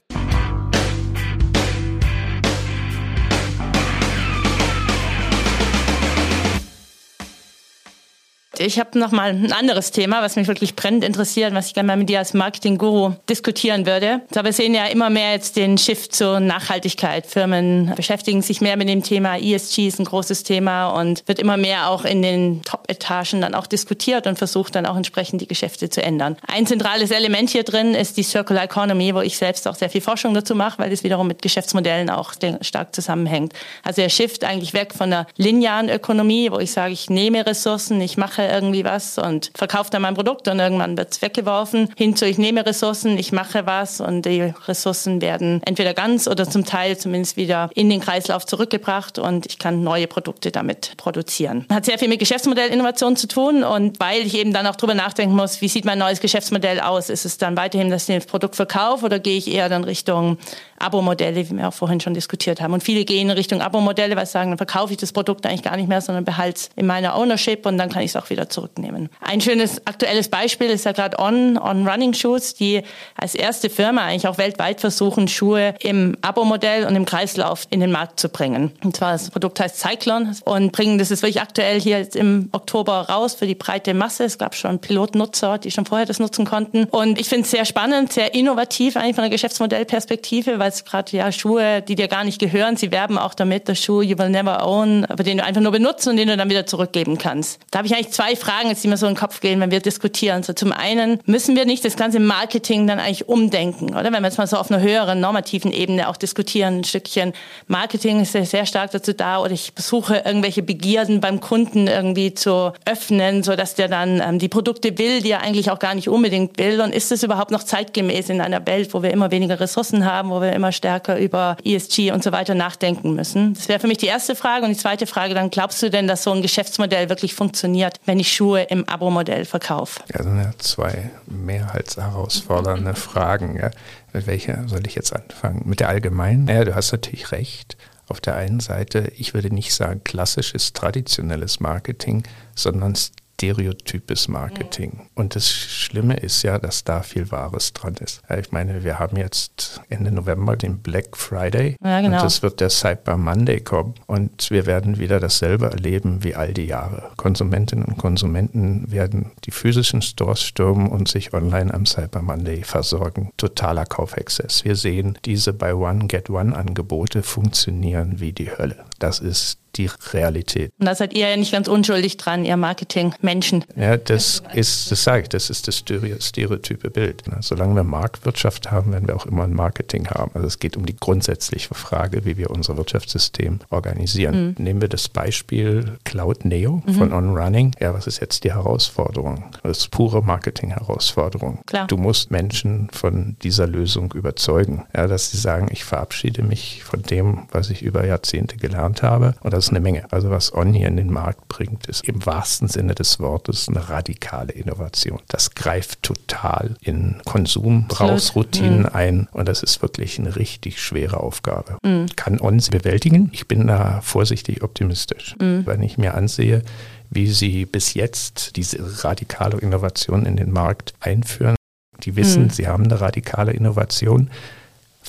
Ich 8.62 8.78
habe 8.78 9.00
noch 9.00 9.12
mal 9.12 9.30
ein 9.30 9.54
anderes 9.54 9.92
Thema, 9.92 10.22
was 10.22 10.36
mich 10.36 10.50
wirklich 10.50 10.76
brennend 10.76 11.06
interessiert, 11.06 11.54
was 11.54 11.68
ich 11.68 11.74
gerne 11.74 11.88
mal 11.88 11.96
mit 11.96 12.10
dir 12.10 12.20
als 12.20 12.34
Marketing-Guru 12.34 13.14
diskutieren 13.30 13.86
würde. 13.86 14.20
So, 14.36 14.44
wir 14.44 14.52
sehen 14.52 14.74
ja 14.74 14.88
immer 14.88 15.10
mehr 15.10 15.32
jetzt 15.32 15.56
den 15.56 15.78
Shift 15.78 16.14
zur 16.14 16.42
Nachhaltigkeit. 16.42 17.26
Firmen 17.26 17.94
beschäftigen 17.96 18.42
sich 18.42 18.60
mehr 18.60 18.76
mit 18.76 18.90
dem 18.90 19.02
Thema. 19.02 19.38
ESG 19.38 19.88
ist 19.88 20.00
ein 20.00 20.04
großes 20.04 20.44
Thema 20.44 20.90
und 20.90 21.26
wird 21.26 21.40
immer 21.40 21.56
mehr 21.56 21.90
auch 21.90 22.04
in 22.04 22.22
den 22.22 22.62
Top-Etagen 22.64 23.40
dann 23.40 23.56
auch 23.56 23.66
diskutiert 23.66 24.28
und 24.28 24.38
versucht 24.38 24.76
dann 24.76 24.86
auch 24.86 24.98
entsprechend 24.98 25.40
die 25.40 25.48
Geschäfte 25.48 25.90
zu 25.90 26.04
ändern. 26.04 26.36
Ein 26.46 26.68
zentrales 26.68 27.12
Element 27.12 27.52
hier 27.52 27.64
drin 27.64 27.96
ist 27.96 28.18
die 28.18 28.24
Circular 28.24 28.66
Economy, 28.66 29.16
wo 29.16 29.22
ich 29.22 29.38
selbst 29.38 29.70
auch 29.70 29.76
sehr 29.76 29.90
viel 29.90 30.02
Forschung 30.02 30.34
dazu 30.34 30.54
mache, 30.54 30.80
weil 30.80 30.90
das 30.90 31.06
wiederum 31.06 31.30
mit 31.30 31.42
Geschäftsmodellen 31.42 32.10
auch 32.10 32.34
stark 32.60 32.94
zusammenhängt. 32.94 33.54
Also 33.86 34.02
der 34.02 34.10
Shift 34.10 34.44
eigentlich 34.44 34.74
weg 34.74 34.94
von 34.94 35.12
der 35.12 35.28
linearen 35.38 35.88
Ökonomie, 35.88 36.52
wo 36.52 36.60
ich 36.60 36.74
sage, 36.74 36.92
ich 36.92 37.10
nehme 37.10 37.46
Ressourcen, 37.46 38.02
ich 38.02 38.18
mache 38.18 38.49
irgendwie 38.50 38.84
was 38.84 39.18
und 39.18 39.52
verkaufe 39.56 39.90
dann 39.92 40.02
mein 40.02 40.16
Produkt 40.16 40.48
und 40.48 40.60
irgendwann 40.60 40.98
wird 40.98 41.12
es 41.12 41.22
weggeworfen. 41.22 41.90
Hinzu, 41.96 42.26
ich 42.26 42.38
nehme 42.38 42.66
Ressourcen, 42.66 43.18
ich 43.18 43.32
mache 43.32 43.66
was 43.66 44.02
und 44.02 44.26
die 44.26 44.54
Ressourcen 44.68 45.22
werden 45.22 45.62
entweder 45.66 45.94
ganz 45.94 46.28
oder 46.28 46.50
zum 46.50 46.66
Teil 46.66 46.98
zumindest 46.98 47.38
wieder 47.38 47.70
in 47.76 47.90
den 47.90 48.00
Kreislauf 48.00 48.46
zurückgebracht 48.46 49.20
und 49.20 49.46
ich 49.46 49.60
kann 49.60 49.84
neue 49.84 50.08
Produkte 50.08 50.52
damit 50.52 50.94
produzieren. 50.98 51.66
Hat 51.72 51.86
sehr 51.86 51.98
viel 52.00 52.10
mit 52.10 52.20
Geschäftsmodellinnovation 52.20 53.16
zu 53.16 53.28
tun 53.28 53.64
und 53.64 54.00
weil 54.00 54.22
ich 54.22 54.36
eben 54.36 54.54
dann 54.54 54.68
auch 54.68 54.76
drüber 54.76 54.94
nachdenken 54.94 55.36
muss, 55.36 55.62
wie 55.62 55.68
sieht 55.68 55.86
mein 55.86 56.00
neues 56.00 56.20
Geschäftsmodell 56.20 56.80
aus? 56.80 57.10
Ist 57.10 57.26
es 57.26 57.38
dann 57.38 57.58
weiterhin, 57.58 57.90
dass 57.90 58.08
ich 58.10 58.16
das 58.16 58.26
Produkt 58.26 58.56
verkaufe 58.56 59.06
oder 59.06 59.20
gehe 59.20 59.38
ich 59.38 59.52
eher 59.52 59.70
dann 59.70 59.84
Richtung 59.84 60.38
Abo-Modelle, 60.80 61.50
wie 61.50 61.58
wir 61.58 61.68
auch 61.68 61.74
vorhin 61.74 62.00
schon 62.00 62.14
diskutiert 62.14 62.62
haben. 62.62 62.74
Und 62.74 62.84
viele 62.84 63.06
gehen 63.06 63.30
in 63.30 63.36
Richtung 63.36 63.62
Abo-Modelle, 63.62 64.16
weil 64.16 64.26
sie 64.26 64.32
sagen, 64.32 64.52
dann 64.52 64.58
verkaufe 64.58 64.94
ich 64.94 64.98
das 64.98 65.12
Produkt 65.12 65.46
eigentlich 65.46 65.64
gar 65.64 65.78
nicht 65.78 65.90
mehr, 65.90 66.02
sondern 66.02 66.26
behalte 66.26 66.58
es 66.58 66.70
in 66.76 66.86
meiner 66.86 67.16
Ownership 67.16 67.66
und 67.66 67.78
dann 67.78 67.90
kann 67.90 68.04
ich 68.04 68.12
es 68.12 68.16
auch 68.16 68.30
wieder 68.30 68.50
zurücknehmen. 68.50 69.10
Ein 69.22 69.42
schönes 69.42 69.86
aktuelles 69.86 70.30
Beispiel 70.30 70.70
ist 70.70 70.86
ja 70.86 70.92
gerade 70.92 71.20
On, 71.20 71.58
On 71.58 71.88
Running 71.88 72.14
Shoes, 72.14 72.54
die 72.54 72.82
als 73.16 73.36
erste 73.36 73.70
Firma 73.70 74.06
eigentlich 74.06 74.28
auch 74.28 74.38
weltweit 74.38 74.82
versuchen, 74.82 75.28
Schuhe 75.28 75.76
im 75.80 76.16
Abo-Modell 76.22 76.86
und 76.86 76.96
im 76.96 77.06
Kreislauf 77.06 77.68
in 77.70 77.80
den 77.80 77.92
Markt 77.92 78.20
zu 78.20 78.30
bringen. 78.30 78.72
Und 78.84 78.96
zwar 78.96 79.14
das 79.14 79.30
Produkt 79.30 79.60
heißt 79.60 79.80
Cyclone 79.80 80.36
und 80.46 80.72
bringen, 80.72 80.98
das 80.98 81.12
ist 81.12 81.22
wirklich 81.22 81.42
aktuell 81.42 81.80
hier 81.80 82.00
jetzt 82.00 82.16
im 82.16 82.50
Oktober 82.52 83.10
raus 83.10 83.36
für 83.36 83.48
die 83.48 83.56
breite 83.56 83.94
Masse. 83.94 84.24
Es 84.24 84.38
gab 84.38 84.56
schon 84.56 84.80
Pilotnutzer, 84.80 85.58
die 85.58 85.72
schon 85.72 85.86
vorher 85.86 86.06
das 86.06 86.20
nutzen 86.20 86.46
konnten. 86.46 86.86
Und 86.86 87.20
ich 87.20 87.30
finde 87.30 87.44
es 87.44 87.52
sehr 87.52 87.66
spannend, 87.66 88.14
sehr 88.14 88.34
innovativ 88.34 88.96
eigentlich 88.96 89.16
von 89.16 89.24
der 89.24 89.30
Geschäftsmodellperspektive, 89.30 90.60
weil 90.60 90.69
es 90.70 90.86
gerade 90.86 91.16
ja 91.16 91.32
Schuhe, 91.32 91.82
die 91.82 91.96
dir 91.96 92.08
gar 92.08 92.24
nicht 92.24 92.40
gehören, 92.40 92.78
sie 92.78 92.92
werben 92.92 93.18
auch 93.18 93.34
damit, 93.34 93.68
der 93.68 93.76
Schuh 93.76 94.02
you 94.02 94.18
will 94.18 94.30
never 94.30 94.66
own, 94.66 95.06
aber 95.06 95.24
den 95.24 95.38
du 95.38 95.44
einfach 95.44 95.62
nur 95.62 95.72
benutzt 95.72 96.08
und 96.08 96.18
den 96.18 96.28
du 96.28 96.38
dann 96.38 96.50
wieder 96.50 96.66
zurückgeben 96.66 97.18
kannst. 97.18 97.60
Da 97.72 97.80
habe 97.80 97.88
ich 97.88 97.94
eigentlich 97.94 98.12
zwei 98.12 98.36
Fragen, 98.36 98.74
die 98.74 98.88
mir 98.88 98.98
so 98.98 99.08
in 99.08 99.14
den 99.14 99.20
Kopf 99.20 99.42
gehen, 99.42 99.60
wenn 99.60 99.72
wir 99.72 99.80
diskutieren. 99.80 100.44
So 100.44 100.54
zum 100.54 100.72
einen 100.72 101.20
müssen 101.26 101.56
wir 101.56 101.66
nicht 101.66 101.84
das 101.86 101.96
ganze 101.96 102.20
Marketing 102.20 102.88
dann 102.88 103.00
eigentlich 103.00 103.28
umdenken, 103.28 103.92
oder? 103.92 104.06
Wenn 104.06 104.22
wir 104.22 104.28
jetzt 104.28 104.38
mal 104.38 104.48
so 104.48 104.58
auf 104.58 104.72
einer 104.72 104.82
höheren 104.82 105.20
normativen 105.20 105.72
Ebene 105.72 106.10
auch 106.10 106.18
diskutieren, 106.18 106.80
ein 106.80 106.84
Stückchen 106.84 107.34
Marketing 107.68 108.22
ist 108.22 108.34
ja 108.34 108.46
sehr 108.46 108.66
stark 108.66 108.92
dazu 108.92 109.14
da, 109.14 109.40
oder 109.40 109.52
ich 109.52 109.72
versuche 109.74 110.24
irgendwelche 110.26 110.64
Begierden 110.64 111.20
beim 111.22 111.40
Kunden 111.40 111.88
irgendwie 111.88 112.34
zu 112.34 112.74
öffnen, 112.86 113.44
so 113.44 113.56
dass 113.56 113.76
der 113.76 113.88
dann 113.88 114.22
ähm, 114.22 114.40
die 114.40 114.48
Produkte 114.48 114.98
will, 114.98 115.22
die 115.22 115.32
er 115.32 115.42
eigentlich 115.42 115.72
auch 115.72 115.80
gar 115.80 115.96
nicht 115.96 116.10
unbedingt 116.10 116.58
will. 116.58 116.82
Und 116.82 116.94
ist 116.94 117.12
das 117.12 117.24
überhaupt 117.24 117.52
noch 117.52 117.64
zeitgemäß 117.64 118.30
in 118.30 118.42
einer 118.42 118.66
Welt, 118.68 118.94
wo 118.94 119.04
wir 119.04 119.12
immer 119.12 119.32
weniger 119.32 119.60
Ressourcen 119.60 120.06
haben, 120.06 120.30
wo 120.30 120.42
wir 120.42 120.52
immer 120.60 120.72
stärker 120.72 121.18
über 121.18 121.58
ESG 121.64 122.12
und 122.12 122.24
so 122.24 122.32
weiter 122.32 122.54
nachdenken 122.54 123.16
müssen? 123.16 123.54
Das 123.54 123.70
wäre 123.70 123.80
für 123.80 123.88
mich 123.88 123.98
die 123.98 124.08
erste 124.08 124.36
Frage. 124.36 124.66
Und 124.66 124.72
die 124.72 124.78
zweite 124.78 125.08
Frage, 125.08 125.34
dann 125.34 125.50
glaubst 125.50 125.82
du 125.82 125.90
denn, 125.90 126.08
dass 126.08 126.24
so 126.24 126.32
ein 126.32 126.42
Geschäftsmodell 126.42 127.10
wirklich 127.10 127.34
funktioniert, 127.34 128.00
wenn 128.06 128.20
ich 128.20 128.32
Schuhe 128.32 128.64
im 128.64 128.88
Abo-Modell 128.88 129.46
verkaufe? 129.46 130.02
Ja, 130.10 130.18
das 130.18 130.26
sind 130.26 130.38
ja 130.38 130.52
zwei 130.58 131.12
mehr 131.26 131.74
als 131.74 131.98
herausfordernde 131.98 132.94
Fragen. 132.96 133.58
Ja. 133.58 133.72
Mit 134.14 134.28
welcher 134.28 134.68
soll 134.68 134.86
ich 134.86 134.96
jetzt 134.96 135.16
anfangen? 135.16 135.64
Mit 135.66 135.80
der 135.80 135.90
allgemeinen? 135.90 136.48
Ja, 136.48 136.66
du 136.66 136.76
hast 136.76 136.92
natürlich 136.92 137.32
recht. 137.32 137.78
Auf 138.08 138.20
der 138.20 138.36
einen 138.36 138.60
Seite, 138.60 139.12
ich 139.18 139.36
würde 139.36 139.54
nicht 139.54 139.72
sagen 139.72 140.02
klassisches, 140.04 140.74
traditionelles 140.74 141.60
Marketing, 141.60 142.24
sondern 142.56 142.96
stereotypes 143.40 144.28
Marketing. 144.28 145.08
Und 145.16 145.36
das 145.36 145.50
Schlimme 145.50 146.18
ist 146.18 146.44
ja, 146.44 146.60
dass 146.60 146.84
da 146.84 147.04
viel 147.04 147.32
Wahres 147.32 147.72
dran 147.72 147.96
ist. 148.02 148.22
Ich 148.38 148.52
meine, 148.52 148.84
wir 148.84 149.00
haben 149.00 149.16
jetzt 149.16 149.80
Ende 149.88 150.12
November 150.12 150.58
den 150.58 150.80
Black 150.80 151.16
Friday 151.16 151.78
ja, 151.82 152.02
genau. 152.02 152.18
und 152.18 152.24
das 152.24 152.42
wird 152.42 152.60
der 152.60 152.70
Cyber 152.70 153.16
Monday 153.16 153.62
kommen 153.62 153.96
und 154.08 154.52
wir 154.52 154.66
werden 154.66 155.00
wieder 155.00 155.22
dasselbe 155.22 155.68
erleben 155.68 156.24
wie 156.24 156.36
all 156.36 156.54
die 156.54 156.66
Jahre. 156.66 157.12
Konsumentinnen 157.16 157.86
und 157.86 157.98
Konsumenten 157.98 158.92
werden 158.92 159.32
die 159.46 159.52
physischen 159.52 160.02
Stores 160.02 160.44
stürmen 160.44 160.88
und 160.88 161.08
sich 161.08 161.34
online 161.34 161.74
am 161.74 161.86
Cyber 161.86 162.22
Monday 162.22 162.64
versorgen. 162.64 163.32
Totaler 163.38 163.86
Kaufexzess. 163.86 164.66
Wir 164.66 164.76
sehen, 164.76 165.18
diese 165.24 165.54
Buy 165.54 165.72
One 165.72 166.08
Get 166.08 166.30
One 166.30 166.56
Angebote 166.56 167.24
funktionieren 167.24 168.20
wie 168.20 168.34
die 168.34 168.52
Hölle. 168.52 168.84
Das 169.00 169.20
ist 169.20 169.60
die 169.76 169.90
Realität. 170.14 170.72
Und 170.80 170.86
da 170.86 170.96
seid 170.96 171.14
ihr 171.14 171.30
ja 171.30 171.38
nicht 171.38 171.52
ganz 171.52 171.68
unschuldig 171.68 172.18
dran, 172.18 172.46
ihr 172.46 172.58
Marketing-Menschen. 172.58 173.66
Ja, 173.76 173.98
das 173.98 174.44
ist, 174.54 174.92
das 174.92 175.04
sage 175.04 175.24
ich, 175.24 175.30
das 175.30 175.50
ist 175.50 175.68
das 175.68 175.78
stereotype 175.78 176.90
Bild. 176.90 177.24
Solange 177.42 177.76
wir 177.76 177.84
Marktwirtschaft 177.84 178.72
haben, 178.72 178.92
werden 178.92 179.08
wir 179.08 179.16
auch 179.16 179.26
immer 179.26 179.44
ein 179.44 179.54
Marketing 179.54 180.08
haben. 180.08 180.32
Also 180.34 180.48
es 180.48 180.60
geht 180.60 180.78
um 180.78 180.86
die 180.86 180.96
grundsätzliche 180.96 181.74
Frage, 181.74 182.26
wie 182.26 182.38
wir 182.38 182.50
unser 182.50 182.78
Wirtschaftssystem 182.78 183.60
organisieren. 183.70 184.56
Mhm. 184.58 184.64
Nehmen 184.64 184.82
wir 184.82 184.90
das 184.90 185.10
Beispiel 185.10 185.98
Cloud 186.04 186.46
Neo 186.46 186.82
mhm. 186.86 186.94
von 186.94 187.14
OnRunning. 187.14 187.76
Ja, 187.80 187.94
was 187.94 188.08
ist 188.08 188.20
jetzt 188.20 188.44
die 188.44 188.54
Herausforderung? 188.54 189.46
Das 189.64 189.80
ist 189.80 189.92
pure 189.92 190.24
Marketing-Herausforderung. 190.24 191.60
Du 191.88 191.98
musst 191.98 192.32
Menschen 192.32 192.90
von 192.92 193.36
dieser 193.44 193.68
Lösung 193.68 194.14
überzeugen, 194.14 194.86
ja, 194.96 195.08
dass 195.08 195.32
sie 195.32 195.38
sagen, 195.38 195.70
ich 195.72 195.84
verabschiede 195.84 196.44
mich 196.44 196.84
von 196.84 197.02
dem, 197.04 197.48
was 197.52 197.70
ich 197.70 197.82
über 197.82 198.06
Jahrzehnte 198.06 198.58
gelernt 198.58 199.04
habe. 199.04 199.36
Und 199.42 199.54
das 199.60 199.66
ist 199.66 199.72
eine 199.72 199.82
Menge. 199.82 200.06
Also 200.12 200.30
was 200.30 200.54
On 200.54 200.74
hier 200.74 200.88
in 200.88 200.96
den 200.96 201.12
Markt 201.12 201.50
bringt, 201.50 201.88
ist 201.88 202.08
im 202.08 202.26
wahrsten 202.26 202.70
Sinne 202.70 202.96
des 202.96 203.20
Wortes 203.20 203.68
eine 203.68 203.90
radikale 203.90 204.54
Innovation. 204.54 205.20
Das 205.28 205.54
greift 205.54 206.02
total 206.02 206.76
in 206.80 207.22
Konsumbrauchsroutinen 207.26 208.84
mhm. 208.84 208.90
ein 208.94 209.28
und 209.34 209.50
das 209.50 209.62
ist 209.62 209.82
wirklich 209.82 210.18
eine 210.18 210.38
richtig 210.38 210.82
schwere 210.82 211.20
Aufgabe. 211.20 211.78
Mhm. 211.84 212.06
Kann 212.16 212.40
On 212.40 212.58
sie 212.62 212.72
bewältigen? 212.72 213.32
Ich 213.34 213.50
bin 213.50 213.68
da 213.68 214.00
vorsichtig 214.02 214.64
optimistisch. 214.64 215.36
Mhm. 215.42 215.66
Wenn 215.66 215.84
ich 215.84 215.98
mir 215.98 216.14
ansehe, 216.14 216.64
wie 217.10 217.28
sie 217.28 217.66
bis 217.66 217.96
jetzt 217.96 218.56
diese 218.56 219.04
radikale 219.04 219.58
Innovation 219.58 220.26
in 220.26 220.38
den 220.38 220.52
Markt 220.52 220.94
einführen, 221.02 221.58
die 222.04 222.16
wissen, 222.16 222.44
mhm. 222.44 222.50
sie 222.50 222.70
haben 222.70 222.86
eine 222.86 223.02
radikale 223.02 223.52
Innovation, 223.52 224.30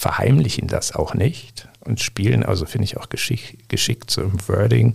verheimlichen 0.01 0.67
das 0.67 0.95
auch 0.95 1.13
nicht 1.13 1.69
und 1.81 2.01
spielen, 2.01 2.43
also 2.43 2.65
finde 2.65 2.85
ich 2.87 2.97
auch 2.97 3.11
geschick, 3.11 3.69
geschickt 3.69 4.11
so 4.11 4.23
im 4.23 4.49
Wording 4.49 4.95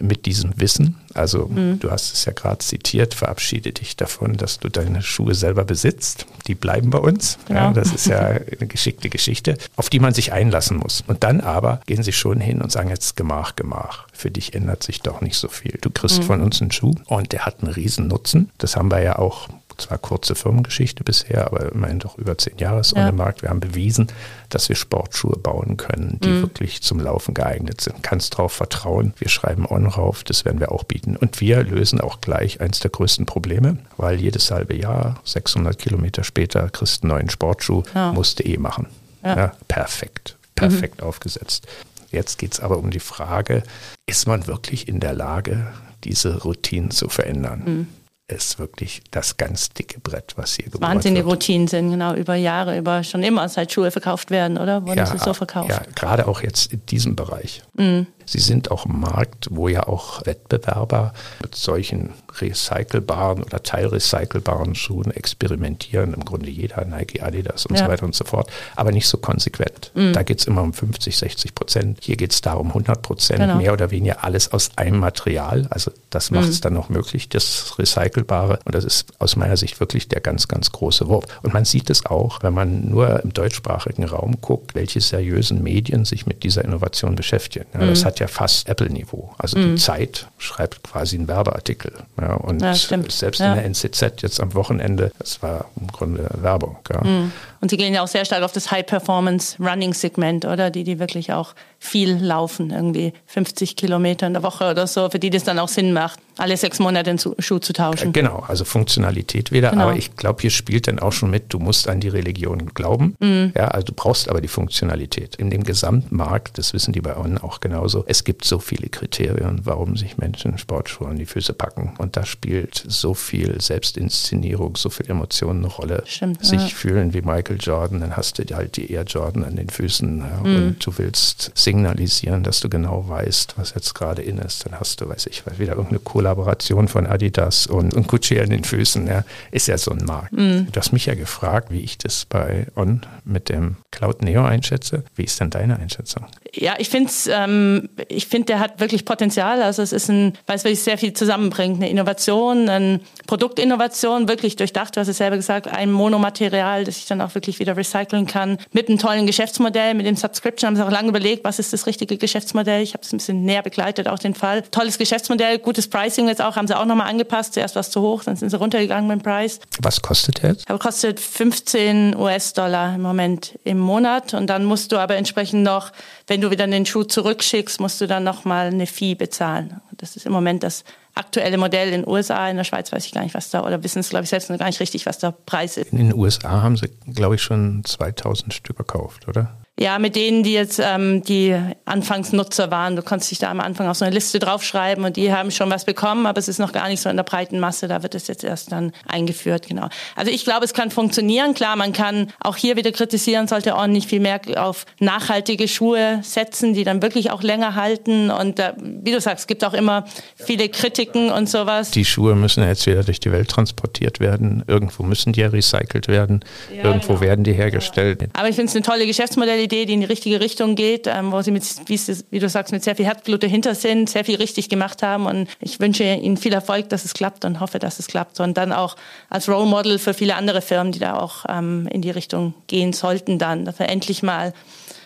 mit 0.00 0.24
diesem 0.24 0.58
Wissen. 0.58 0.96
Also 1.12 1.48
mhm. 1.48 1.78
du 1.78 1.90
hast 1.90 2.14
es 2.14 2.24
ja 2.24 2.32
gerade 2.32 2.58
zitiert, 2.60 3.12
verabschiede 3.12 3.72
dich 3.72 3.96
davon, 3.96 4.38
dass 4.38 4.58
du 4.58 4.70
deine 4.70 5.02
Schuhe 5.02 5.34
selber 5.34 5.64
besitzt. 5.64 6.24
Die 6.46 6.54
bleiben 6.54 6.88
bei 6.88 7.00
uns. 7.00 7.38
Genau. 7.48 7.60
Ja, 7.60 7.72
das 7.72 7.92
ist 7.92 8.06
ja 8.06 8.20
eine 8.60 8.66
geschickte 8.66 9.10
Geschichte, 9.10 9.58
auf 9.76 9.90
die 9.90 10.00
man 10.00 10.14
sich 10.14 10.32
einlassen 10.32 10.78
muss. 10.78 11.04
Und 11.06 11.22
dann 11.22 11.42
aber 11.42 11.82
gehen 11.84 12.02
sie 12.02 12.12
schon 12.12 12.40
hin 12.40 12.62
und 12.62 12.72
sagen 12.72 12.88
jetzt 12.88 13.16
Gemach, 13.16 13.56
Gemach. 13.56 14.06
Für 14.14 14.30
dich 14.30 14.54
ändert 14.54 14.82
sich 14.82 15.02
doch 15.02 15.20
nicht 15.20 15.36
so 15.36 15.48
viel. 15.48 15.76
Du 15.82 15.90
kriegst 15.90 16.20
mhm. 16.20 16.22
von 16.22 16.40
uns 16.40 16.62
einen 16.62 16.70
Schuh 16.70 16.94
und 17.06 17.32
der 17.32 17.44
hat 17.44 17.62
einen 17.62 17.74
riesen 17.74 18.08
Nutzen. 18.08 18.50
Das 18.56 18.76
haben 18.76 18.90
wir 18.90 19.02
ja 19.02 19.18
auch 19.18 19.48
zwar 19.80 19.98
kurze 19.98 20.34
Firmengeschichte 20.34 21.04
bisher, 21.04 21.46
aber 21.46 21.72
immerhin 21.72 21.98
doch 21.98 22.18
über 22.18 22.36
zehn 22.38 22.58
Jahre 22.58 22.80
ist 22.80 22.96
ja. 22.96 23.08
on 23.08 23.16
Markt. 23.16 23.42
Wir 23.42 23.50
haben 23.50 23.60
bewiesen, 23.60 24.08
dass 24.48 24.68
wir 24.68 24.76
Sportschuhe 24.76 25.36
bauen 25.36 25.76
können, 25.76 26.18
die 26.22 26.28
mhm. 26.28 26.42
wirklich 26.42 26.82
zum 26.82 27.00
Laufen 27.00 27.34
geeignet 27.34 27.80
sind. 27.80 28.02
Kannst 28.02 28.36
drauf 28.36 28.52
vertrauen. 28.52 29.14
Wir 29.18 29.28
schreiben 29.28 29.66
On 29.68 29.86
rauf, 29.86 30.24
das 30.24 30.44
werden 30.44 30.60
wir 30.60 30.72
auch 30.72 30.84
bieten. 30.84 31.16
Und 31.16 31.40
wir 31.40 31.62
lösen 31.64 32.00
auch 32.00 32.20
gleich 32.20 32.60
eins 32.60 32.80
der 32.80 32.90
größten 32.90 33.26
Probleme, 33.26 33.78
weil 33.96 34.20
jedes 34.20 34.50
halbe 34.50 34.76
Jahr, 34.76 35.20
600 35.24 35.78
Kilometer 35.78 36.24
später, 36.24 36.68
kriegst 36.68 37.02
du 37.02 37.08
einen 37.08 37.16
neuen 37.16 37.30
Sportschuh, 37.30 37.82
ja. 37.94 38.12
musst 38.12 38.38
du 38.38 38.44
eh 38.44 38.58
machen. 38.58 38.86
Ja. 39.22 39.36
ja 39.36 39.52
perfekt, 39.68 40.36
perfekt 40.54 41.00
mhm. 41.00 41.06
aufgesetzt. 41.08 41.66
Jetzt 42.10 42.38
geht 42.38 42.54
es 42.54 42.60
aber 42.60 42.78
um 42.78 42.90
die 42.90 43.00
Frage, 43.00 43.62
ist 44.06 44.26
man 44.26 44.46
wirklich 44.46 44.88
in 44.88 44.98
der 45.00 45.12
Lage, 45.12 45.72
diese 46.02 46.42
Routinen 46.42 46.90
zu 46.90 47.08
verändern? 47.08 47.62
Mhm 47.64 47.86
ist 48.30 48.58
wirklich 48.58 49.02
das 49.10 49.36
ganz 49.36 49.70
dicke 49.70 50.00
Brett, 50.00 50.34
was 50.36 50.54
hier 50.54 50.66
gebaut 50.66 50.82
Wahnsinnige 50.82 51.24
wird. 51.26 51.34
Routinen 51.34 51.68
sind, 51.68 51.90
genau, 51.90 52.14
über 52.14 52.34
Jahre, 52.34 52.78
über 52.78 53.02
schon 53.04 53.22
immer 53.22 53.48
seit 53.48 53.72
Schuhe 53.72 53.90
verkauft 53.90 54.30
werden, 54.30 54.58
oder? 54.58 54.86
Wurden 54.86 54.98
ja, 54.98 55.06
sie 55.06 55.18
so 55.18 55.34
verkauft? 55.34 55.70
Ja, 55.70 55.82
gerade 55.94 56.26
auch 56.28 56.42
jetzt 56.42 56.72
in 56.72 56.84
diesem 56.86 57.16
Bereich. 57.16 57.62
Mhm. 57.74 58.06
Sie 58.30 58.38
sind 58.38 58.70
auch 58.70 58.86
ein 58.86 58.98
Markt, 58.98 59.48
wo 59.50 59.66
ja 59.66 59.88
auch 59.88 60.24
Wettbewerber 60.24 61.12
mit 61.42 61.56
solchen 61.56 62.10
recycelbaren 62.40 63.42
oder 63.42 63.62
teilrecycelbaren 63.62 64.76
Schuhen 64.76 65.10
experimentieren. 65.10 66.14
Im 66.14 66.24
Grunde 66.24 66.48
jeder, 66.48 66.84
Nike, 66.84 67.22
Adidas 67.22 67.66
und 67.66 67.76
ja. 67.76 67.84
so 67.84 67.90
weiter 67.90 68.04
und 68.04 68.14
so 68.14 68.24
fort. 68.24 68.50
Aber 68.76 68.92
nicht 68.92 69.08
so 69.08 69.18
konsequent. 69.18 69.90
Mhm. 69.94 70.12
Da 70.12 70.22
geht 70.22 70.38
es 70.38 70.46
immer 70.46 70.62
um 70.62 70.72
50, 70.72 71.16
60 71.16 71.54
Prozent. 71.56 71.98
Hier 72.02 72.16
geht 72.16 72.32
es 72.32 72.40
da 72.40 72.54
um 72.54 72.68
100 72.68 73.02
Prozent. 73.02 73.40
Genau. 73.40 73.56
Mehr 73.56 73.72
oder 73.72 73.90
weniger 73.90 74.22
alles 74.22 74.52
aus 74.52 74.70
einem 74.76 74.98
Material. 74.98 75.66
Also 75.70 75.90
das 76.10 76.30
macht 76.30 76.48
es 76.48 76.58
mhm. 76.58 76.62
dann 76.62 76.74
noch 76.74 76.88
möglich, 76.88 77.28
das 77.28 77.78
Recycelbare. 77.78 78.60
Und 78.64 78.74
das 78.76 78.84
ist 78.84 79.12
aus 79.18 79.34
meiner 79.34 79.56
Sicht 79.56 79.80
wirklich 79.80 80.06
der 80.08 80.20
ganz, 80.20 80.46
ganz 80.46 80.70
große 80.70 81.08
Wurf. 81.08 81.24
Und 81.42 81.52
man 81.52 81.64
sieht 81.64 81.90
es 81.90 82.06
auch, 82.06 82.42
wenn 82.42 82.54
man 82.54 82.88
nur 82.88 83.20
im 83.24 83.32
deutschsprachigen 83.32 84.04
Raum 84.04 84.40
guckt, 84.40 84.76
welche 84.76 85.00
seriösen 85.00 85.62
Medien 85.62 86.04
sich 86.04 86.26
mit 86.26 86.44
dieser 86.44 86.64
Innovation 86.64 87.16
beschäftigen. 87.16 87.66
Ja, 87.74 87.86
das 87.86 88.02
mhm. 88.02 88.04
hat 88.04 88.19
ja 88.20 88.26
fast 88.26 88.68
Apple-Niveau. 88.68 89.34
Also 89.38 89.58
mhm. 89.58 89.74
die 89.74 89.82
Zeit 89.82 90.28
schreibt 90.38 90.82
quasi 90.82 91.16
einen 91.16 91.28
Werbeartikel. 91.28 91.92
Ja, 92.20 92.34
und 92.34 92.62
ja, 92.62 92.74
selbst 92.74 93.22
in 93.40 93.54
der 93.54 93.64
NCZ 93.64 94.22
jetzt 94.22 94.40
am 94.40 94.54
Wochenende, 94.54 95.10
das 95.18 95.42
war 95.42 95.66
im 95.80 95.88
Grunde 95.88 96.28
Werbung. 96.40 96.78
Ja. 96.92 97.02
Mhm. 97.02 97.32
Und 97.60 97.70
sie 97.70 97.76
gehen 97.76 97.92
ja 97.92 98.02
auch 98.02 98.08
sehr 98.08 98.24
stark 98.24 98.42
auf 98.42 98.52
das 98.52 98.70
High-Performance-Running-Segment, 98.70 100.44
oder? 100.46 100.70
Die, 100.70 100.84
die 100.84 100.98
wirklich 100.98 101.32
auch 101.32 101.54
viel 101.78 102.16
laufen, 102.16 102.70
irgendwie 102.70 103.14
50 103.26 103.74
Kilometer 103.74 104.26
in 104.26 104.34
der 104.34 104.42
Woche 104.42 104.70
oder 104.70 104.86
so, 104.86 105.08
für 105.08 105.18
die 105.18 105.30
das 105.30 105.44
dann 105.44 105.58
auch 105.58 105.68
Sinn 105.68 105.94
macht, 105.94 106.20
alle 106.36 106.56
sechs 106.56 106.78
Monate 106.78 107.14
den 107.14 107.18
Schuh 107.18 107.58
zu 107.58 107.72
tauschen. 107.72 108.12
Genau, 108.12 108.44
also 108.46 108.64
Funktionalität 108.64 109.50
wieder. 109.50 109.70
Genau. 109.70 109.84
Aber 109.84 109.96
ich 109.96 110.14
glaube, 110.16 110.42
hier 110.42 110.50
spielt 110.50 110.88
dann 110.88 110.98
auch 110.98 111.12
schon 111.12 111.30
mit, 111.30 111.52
du 111.52 111.58
musst 111.58 111.88
an 111.88 112.00
die 112.00 112.08
Religion 112.08 112.72
glauben. 112.74 113.16
Mhm. 113.18 113.52
Ja, 113.56 113.68
also 113.68 113.86
du 113.86 113.92
brauchst 113.94 114.28
aber 114.28 114.42
die 114.42 114.48
Funktionalität. 114.48 115.36
In 115.36 115.50
dem 115.50 115.64
Gesamtmarkt, 115.64 116.58
das 116.58 116.74
wissen 116.74 116.92
die 116.92 117.00
bei 117.00 117.14
uns 117.14 117.42
auch 117.42 117.60
genauso, 117.60 118.04
es 118.06 118.24
gibt 118.24 118.44
so 118.44 118.58
viele 118.58 118.88
Kriterien, 118.88 119.60
warum 119.64 119.96
sich 119.96 120.18
Menschen 120.18 120.58
Sportschuhe 120.58 121.08
an 121.08 121.16
die 121.16 121.26
Füße 121.26 121.54
packen. 121.54 121.94
Und 121.96 122.16
da 122.16 122.26
spielt 122.26 122.84
so 122.86 123.14
viel 123.14 123.60
Selbstinszenierung, 123.60 124.76
so 124.76 124.90
viel 124.90 125.10
Emotionen 125.10 125.64
eine 125.64 125.72
Rolle. 125.72 126.02
Stimmt, 126.06 126.44
sich 126.44 126.60
ja. 126.60 126.68
fühlen 126.68 127.14
wie 127.14 127.22
Michael 127.22 127.49
Michael 127.50 127.58
Jordan, 127.60 128.00
dann 128.00 128.16
hast 128.16 128.38
du 128.38 128.54
halt 128.54 128.76
die 128.76 128.92
Air 128.92 129.04
Jordan 129.04 129.44
an 129.44 129.56
den 129.56 129.68
Füßen 129.68 130.18
ja, 130.18 130.48
mhm. 130.48 130.56
und 130.56 130.86
du 130.86 130.96
willst 130.96 131.50
signalisieren, 131.54 132.42
dass 132.42 132.60
du 132.60 132.68
genau 132.68 133.08
weißt, 133.08 133.54
was 133.56 133.74
jetzt 133.74 133.94
gerade 133.94 134.22
in 134.22 134.38
ist. 134.38 134.66
Dann 134.66 134.78
hast 134.78 135.00
du, 135.00 135.08
weiß 135.08 135.26
ich, 135.26 135.42
wieder 135.58 135.72
irgendeine 135.72 135.98
Kollaboration 135.98 136.88
von 136.88 137.06
Adidas 137.06 137.66
und, 137.66 137.94
und 137.94 138.06
Gucci 138.06 138.40
an 138.40 138.50
den 138.50 138.64
Füßen. 138.64 139.06
Ja, 139.06 139.24
ist 139.50 139.66
ja 139.68 139.76
so 139.78 139.90
ein 139.90 140.04
Markt. 140.04 140.32
Mhm. 140.32 140.68
Du 140.70 140.78
hast 140.78 140.92
mich 140.92 141.06
ja 141.06 141.14
gefragt, 141.14 141.70
wie 141.70 141.80
ich 141.80 141.98
das 141.98 142.24
bei 142.24 142.66
On 142.76 143.00
mit 143.24 143.48
dem 143.48 143.76
Cloud 143.90 144.22
Neo 144.22 144.44
einschätze. 144.44 145.04
Wie 145.16 145.24
ist 145.24 145.40
denn 145.40 145.50
deine 145.50 145.78
Einschätzung? 145.78 146.26
Ja, 146.52 146.74
ich 146.78 146.88
finde, 146.88 147.10
ähm, 147.30 147.88
ich 148.08 148.26
finde, 148.26 148.46
der 148.46 148.60
hat 148.60 148.80
wirklich 148.80 149.04
Potenzial. 149.04 149.62
Also 149.62 149.82
es 149.82 149.92
ist 149.92 150.08
ein, 150.08 150.34
weil 150.46 150.56
es 150.56 150.64
wirklich 150.64 150.82
sehr 150.82 150.98
viel 150.98 151.12
zusammenbringt. 151.12 151.76
Eine 151.76 151.90
Innovation, 151.90 152.68
eine 152.68 153.00
Produktinnovation, 153.26 154.28
wirklich 154.28 154.56
durchdacht. 154.56 154.96
Du 154.96 155.00
hast 155.00 155.08
es 155.08 155.18
selber 155.18 155.36
gesagt, 155.36 155.68
ein 155.68 155.92
Monomaterial, 155.92 156.84
das 156.84 156.96
ich 156.98 157.06
dann 157.06 157.20
auch 157.20 157.34
wirklich 157.34 157.39
wieder 157.58 157.76
recyceln 157.76 158.26
kann. 158.26 158.58
Mit 158.72 158.88
einem 158.88 158.98
tollen 158.98 159.26
Geschäftsmodell, 159.26 159.94
mit 159.94 160.06
dem 160.06 160.16
Subscription 160.16 160.68
haben 160.68 160.76
sie 160.76 160.84
auch 160.84 160.90
lange 160.90 161.08
überlegt, 161.08 161.44
was 161.44 161.58
ist 161.58 161.72
das 161.72 161.86
richtige 161.86 162.16
Geschäftsmodell. 162.16 162.82
Ich 162.82 162.94
habe 162.94 163.02
es 163.02 163.12
ein 163.12 163.18
bisschen 163.18 163.44
näher 163.44 163.62
begleitet, 163.62 164.08
auch 164.08 164.18
den 164.18 164.34
Fall. 164.34 164.62
Tolles 164.62 164.98
Geschäftsmodell, 164.98 165.58
gutes 165.58 165.88
Pricing 165.88 166.28
jetzt 166.28 166.42
auch, 166.42 166.56
haben 166.56 166.66
sie 166.66 166.76
auch 166.76 166.84
nochmal 166.84 167.08
angepasst. 167.08 167.54
Zuerst 167.54 167.74
war 167.74 167.80
es 167.80 167.90
zu 167.90 168.00
hoch, 168.00 168.24
dann 168.24 168.36
sind 168.36 168.50
sie 168.50 168.56
runtergegangen 168.56 169.08
dem 169.08 169.22
Preis. 169.22 169.60
Was 169.80 170.02
kostet 170.02 170.42
jetzt? 170.42 170.68
Aber 170.68 170.78
kostet 170.78 171.20
15 171.20 172.16
US-Dollar 172.16 172.94
im 172.94 173.02
Moment 173.02 173.58
im 173.64 173.78
Monat. 173.78 174.34
Und 174.34 174.48
dann 174.48 174.64
musst 174.64 174.92
du 174.92 174.98
aber 174.98 175.16
entsprechend 175.16 175.62
noch, 175.62 175.92
wenn 176.26 176.40
du 176.40 176.50
wieder 176.50 176.66
den 176.66 176.86
Schuh 176.86 177.04
zurückschickst, 177.04 177.80
musst 177.80 178.00
du 178.00 178.06
dann 178.06 178.24
nochmal 178.24 178.68
eine 178.68 178.86
Fee 178.86 179.14
bezahlen. 179.14 179.80
Das 179.92 180.16
ist 180.16 180.26
im 180.26 180.32
Moment 180.32 180.62
das 180.62 180.84
aktuelle 181.14 181.58
Modell 181.58 181.88
in 181.88 182.02
den 182.02 182.08
USA, 182.08 182.48
in 182.48 182.56
der 182.56 182.64
Schweiz 182.64 182.92
weiß 182.92 183.04
ich 183.06 183.12
gar 183.12 183.22
nicht, 183.22 183.34
was 183.34 183.50
da, 183.50 183.64
oder 183.64 183.82
wissen 183.82 184.00
es, 184.00 184.10
glaube 184.10 184.24
ich, 184.24 184.30
selbst 184.30 184.50
noch 184.50 184.58
gar 184.58 184.66
nicht 184.66 184.80
richtig, 184.80 185.06
was 185.06 185.18
der 185.18 185.32
Preis 185.32 185.76
ist. 185.76 185.92
In 185.92 185.98
den 185.98 186.14
USA 186.14 186.62
haben 186.62 186.76
sie, 186.76 186.88
glaube 187.12 187.34
ich, 187.34 187.42
schon 187.42 187.82
2000 187.84 188.54
Stück 188.54 188.76
verkauft, 188.76 189.28
oder? 189.28 189.56
Ja, 189.78 189.98
mit 189.98 190.14
denen, 190.14 190.42
die 190.42 190.52
jetzt 190.52 190.78
ähm, 190.78 191.22
die 191.22 191.56
Anfangsnutzer 191.86 192.70
waren. 192.70 192.96
Du 192.96 193.02
konntest 193.02 193.30
dich 193.30 193.38
da 193.38 193.50
am 193.50 193.60
Anfang 193.60 193.88
auf 193.88 193.96
so 193.96 194.04
eine 194.04 194.12
Liste 194.12 194.38
draufschreiben 194.38 195.06
und 195.06 195.16
die 195.16 195.32
haben 195.32 195.50
schon 195.50 195.70
was 195.70 195.86
bekommen, 195.86 196.26
aber 196.26 196.38
es 196.38 196.48
ist 196.48 196.58
noch 196.58 196.72
gar 196.72 196.88
nicht 196.88 197.00
so 197.00 197.08
in 197.08 197.16
der 197.16 197.22
breiten 197.22 197.58
Masse. 197.60 197.88
Da 197.88 198.02
wird 198.02 198.14
es 198.14 198.26
jetzt 198.26 198.44
erst 198.44 198.72
dann 198.72 198.92
eingeführt, 199.08 199.68
genau. 199.68 199.88
Also 200.16 200.30
ich 200.30 200.44
glaube, 200.44 200.66
es 200.66 200.74
kann 200.74 200.90
funktionieren. 200.90 201.54
Klar, 201.54 201.76
man 201.76 201.94
kann 201.94 202.30
auch 202.40 202.56
hier 202.56 202.76
wieder 202.76 202.92
kritisieren, 202.92 203.48
sollte 203.48 203.74
auch 203.74 203.86
nicht 203.86 204.06
viel 204.06 204.20
mehr 204.20 204.42
auf 204.56 204.84
nachhaltige 204.98 205.66
Schuhe 205.66 206.20
setzen, 206.22 206.74
die 206.74 206.84
dann 206.84 207.00
wirklich 207.00 207.30
auch 207.30 207.42
länger 207.42 207.74
halten. 207.74 208.30
Und 208.30 208.58
äh, 208.58 208.74
wie 208.76 209.12
du 209.12 209.20
sagst, 209.20 209.44
es 209.44 209.46
gibt 209.46 209.64
auch 209.64 209.72
immer 209.72 210.04
viele 210.34 210.68
Kritiken 210.68 211.30
und 211.30 211.48
sowas. 211.48 211.90
Die 211.90 212.04
Schuhe 212.04 212.34
müssen 212.34 212.62
jetzt 212.62 212.86
wieder 212.86 213.02
durch 213.02 213.20
die 213.20 213.32
Welt 213.32 213.48
transportiert 213.48 214.20
werden. 214.20 214.62
Irgendwo 214.66 215.04
müssen 215.04 215.32
die 215.32 215.40
ja 215.40 215.48
recycelt 215.48 216.08
werden. 216.08 216.44
Ja, 216.70 216.84
Irgendwo 216.84 217.14
genau. 217.14 217.20
werden 217.22 217.44
die 217.44 217.54
hergestellt. 217.54 218.28
Aber 218.34 218.50
ich 218.50 218.56
finde 218.56 218.68
es 218.68 218.76
eine 218.76 218.84
tolle 218.84 219.06
Geschäftsmodelle 219.06 219.59
Idee, 219.62 219.86
die 219.86 219.94
in 219.94 220.00
die 220.00 220.06
richtige 220.06 220.40
Richtung 220.40 220.74
geht, 220.74 221.06
ähm, 221.06 221.32
wo 221.32 221.42
sie 221.42 221.50
mit, 221.50 221.64
wie, 221.86 222.38
du 222.38 222.48
sagst, 222.48 222.72
mit 222.72 222.82
sehr 222.82 222.96
viel 222.96 223.06
Herzblut 223.06 223.42
dahinter 223.42 223.74
sind, 223.74 224.08
sehr 224.10 224.24
viel 224.24 224.36
richtig 224.36 224.68
gemacht 224.68 225.02
haben. 225.02 225.26
Und 225.26 225.48
ich 225.60 225.80
wünsche 225.80 226.04
ihnen 226.04 226.36
viel 226.36 226.52
Erfolg, 226.52 226.88
dass 226.88 227.04
es 227.04 227.14
klappt 227.14 227.44
und 227.44 227.60
hoffe, 227.60 227.78
dass 227.78 227.98
es 227.98 228.06
klappt. 228.06 228.40
Und 228.40 228.56
dann 228.56 228.72
auch 228.72 228.96
als 229.28 229.48
Role 229.48 229.66
Model 229.66 229.98
für 229.98 230.14
viele 230.14 230.36
andere 230.36 230.62
Firmen, 230.62 230.92
die 230.92 230.98
da 230.98 231.18
auch 231.18 231.44
ähm, 231.48 231.88
in 231.90 232.02
die 232.02 232.10
Richtung 232.10 232.54
gehen 232.66 232.92
sollten, 232.92 233.38
dann, 233.38 233.64
dass 233.64 233.78
wir 233.78 233.88
endlich 233.88 234.22
mal 234.22 234.52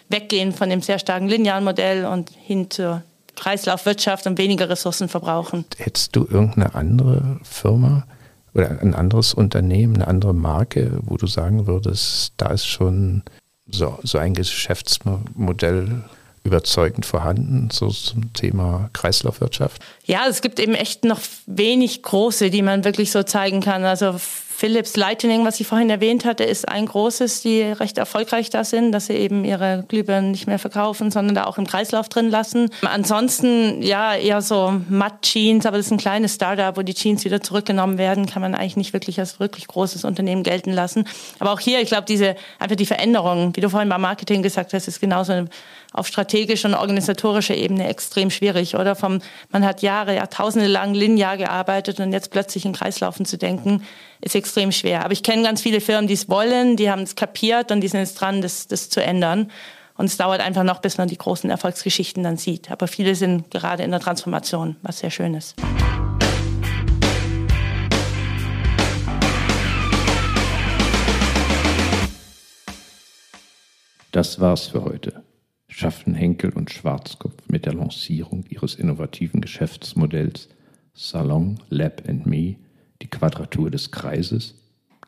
weggehen 0.08 0.52
von 0.52 0.70
dem 0.70 0.82
sehr 0.82 0.98
starken 0.98 1.28
linearen 1.28 1.64
Modell 1.64 2.04
und 2.04 2.30
hin 2.30 2.70
zur 2.70 3.02
Kreislaufwirtschaft 3.36 4.26
und 4.26 4.38
weniger 4.38 4.68
Ressourcen 4.68 5.08
verbrauchen. 5.08 5.64
Hättest 5.76 6.14
du 6.16 6.20
irgendeine 6.20 6.74
andere 6.74 7.40
Firma 7.42 8.06
oder 8.54 8.80
ein 8.80 8.94
anderes 8.94 9.34
Unternehmen, 9.34 9.96
eine 9.96 10.06
andere 10.06 10.34
Marke, 10.34 10.98
wo 11.02 11.16
du 11.16 11.26
sagen 11.26 11.66
würdest, 11.66 12.34
da 12.36 12.48
ist 12.50 12.66
schon 12.66 13.22
so, 13.70 13.98
so 14.03 14.18
ein 14.18 14.35
Geschäftsmodell 14.35 16.05
überzeugend 16.44 17.07
vorhanden, 17.07 17.70
so 17.72 17.88
zum 17.88 18.33
Thema 18.35 18.90
Kreislaufwirtschaft? 18.92 19.83
Ja, 20.05 20.27
es 20.29 20.42
gibt 20.42 20.61
eben 20.61 20.74
echt 20.74 21.05
noch 21.05 21.20
wenig 21.46 22.03
große, 22.03 22.50
die 22.50 22.62
man 22.62 22.85
wirklich 22.85 23.11
so 23.11 23.22
zeigen 23.22 23.61
kann. 23.61 23.85
Also 23.85 24.16
Philips 24.56 24.96
Lightning, 24.96 25.44
was 25.44 25.58
ich 25.58 25.66
vorhin 25.66 25.90
erwähnt 25.90 26.24
hatte, 26.24 26.44
ist 26.44 26.68
ein 26.68 26.86
großes, 26.86 27.42
die 27.42 27.62
recht 27.62 27.98
erfolgreich 27.98 28.50
da 28.50 28.62
sind, 28.62 28.92
dass 28.92 29.06
sie 29.06 29.14
eben 29.14 29.44
ihre 29.44 29.84
Glühbirnen 29.88 30.30
nicht 30.30 30.46
mehr 30.46 30.60
verkaufen, 30.60 31.10
sondern 31.10 31.34
da 31.34 31.44
auch 31.46 31.58
im 31.58 31.66
Kreislauf 31.66 32.08
drin 32.08 32.30
lassen. 32.30 32.70
Ansonsten 32.82 33.82
ja 33.82 34.14
eher 34.14 34.42
so 34.42 34.80
Matt 34.88 35.22
Jeans, 35.22 35.66
aber 35.66 35.76
das 35.76 35.86
ist 35.86 35.92
ein 35.92 35.98
kleines 35.98 36.36
Startup, 36.36 36.76
wo 36.76 36.82
die 36.82 36.94
Jeans 36.94 37.24
wieder 37.24 37.40
zurückgenommen 37.40 37.98
werden, 37.98 38.26
kann 38.26 38.42
man 38.42 38.54
eigentlich 38.54 38.76
nicht 38.76 38.92
wirklich 38.92 39.18
als 39.18 39.40
wirklich 39.40 39.66
großes 39.66 40.04
Unternehmen 40.04 40.44
gelten 40.44 40.70
lassen. 40.70 41.04
Aber 41.40 41.52
auch 41.52 41.60
hier, 41.60 41.80
ich 41.80 41.88
glaube, 41.88 42.04
diese 42.06 42.36
einfach 42.60 42.76
die 42.76 42.86
Veränderung, 42.86 43.56
wie 43.56 43.60
du 43.60 43.68
vorhin 43.68 43.88
beim 43.88 44.02
Marketing 44.02 44.42
gesagt 44.42 44.72
hast, 44.72 44.86
ist 44.86 45.00
genauso 45.00 45.32
eine 45.32 45.48
auf 45.94 46.09
strategischer 46.09 46.68
und 46.68 46.74
organisatorischer 46.74 47.54
Ebene 47.54 47.88
extrem 47.88 48.28
schwierig, 48.28 48.74
oder? 48.74 48.96
Vom, 48.96 49.20
man 49.50 49.64
hat 49.64 49.80
Jahre, 49.80 50.16
Jahrtausende 50.16 50.66
lang 50.66 50.92
linear 50.92 51.37
gearbeitet 51.37 52.00
und 52.00 52.12
jetzt 52.12 52.33
plötzlich 52.33 52.64
in 52.66 52.72
Kreislaufen 52.72 53.24
zu 53.24 53.38
denken, 53.38 53.85
ist 54.20 54.35
extrem 54.35 54.72
schwer. 54.72 55.04
Aber 55.04 55.12
ich 55.12 55.22
kenne 55.22 55.44
ganz 55.44 55.62
viele 55.62 55.80
Firmen, 55.80 56.09
die 56.09 56.14
es 56.14 56.28
wollen, 56.28 56.76
die 56.76 56.90
haben 56.90 57.02
es 57.02 57.14
kapiert 57.14 57.70
und 57.70 57.80
die 57.80 57.87
sind 57.87 58.00
jetzt 58.00 58.20
dran, 58.20 58.42
das, 58.42 58.66
das 58.66 58.90
zu 58.90 59.02
ändern. 59.02 59.52
Und 59.96 60.07
es 60.07 60.16
dauert 60.16 60.40
einfach 60.40 60.64
noch, 60.64 60.80
bis 60.80 60.98
man 60.98 61.07
die 61.07 61.16
großen 61.16 61.48
Erfolgsgeschichten 61.48 62.24
dann 62.24 62.37
sieht. 62.38 62.72
Aber 62.72 62.88
viele 62.88 63.14
sind 63.14 63.52
gerade 63.52 63.85
in 63.85 63.92
der 63.92 64.00
Transformation, 64.00 64.74
was 64.83 64.98
sehr 64.98 65.11
schön 65.11 65.35
ist. 65.35 65.54
Das 74.11 74.40
war's 74.40 74.66
für 74.66 74.85
heute 74.85 75.23
schafften 75.76 76.14
Henkel 76.14 76.52
und 76.52 76.70
Schwarzkopf 76.70 77.48
mit 77.48 77.66
der 77.66 77.74
Lancierung 77.74 78.44
ihres 78.48 78.76
innovativen 78.76 79.40
Geschäftsmodells 79.40 80.48
Salon 80.92 81.58
Lab 81.68 82.04
Me 82.26 82.54
die 83.02 83.08
Quadratur 83.08 83.72
des 83.72 83.90
Kreises 83.90 84.54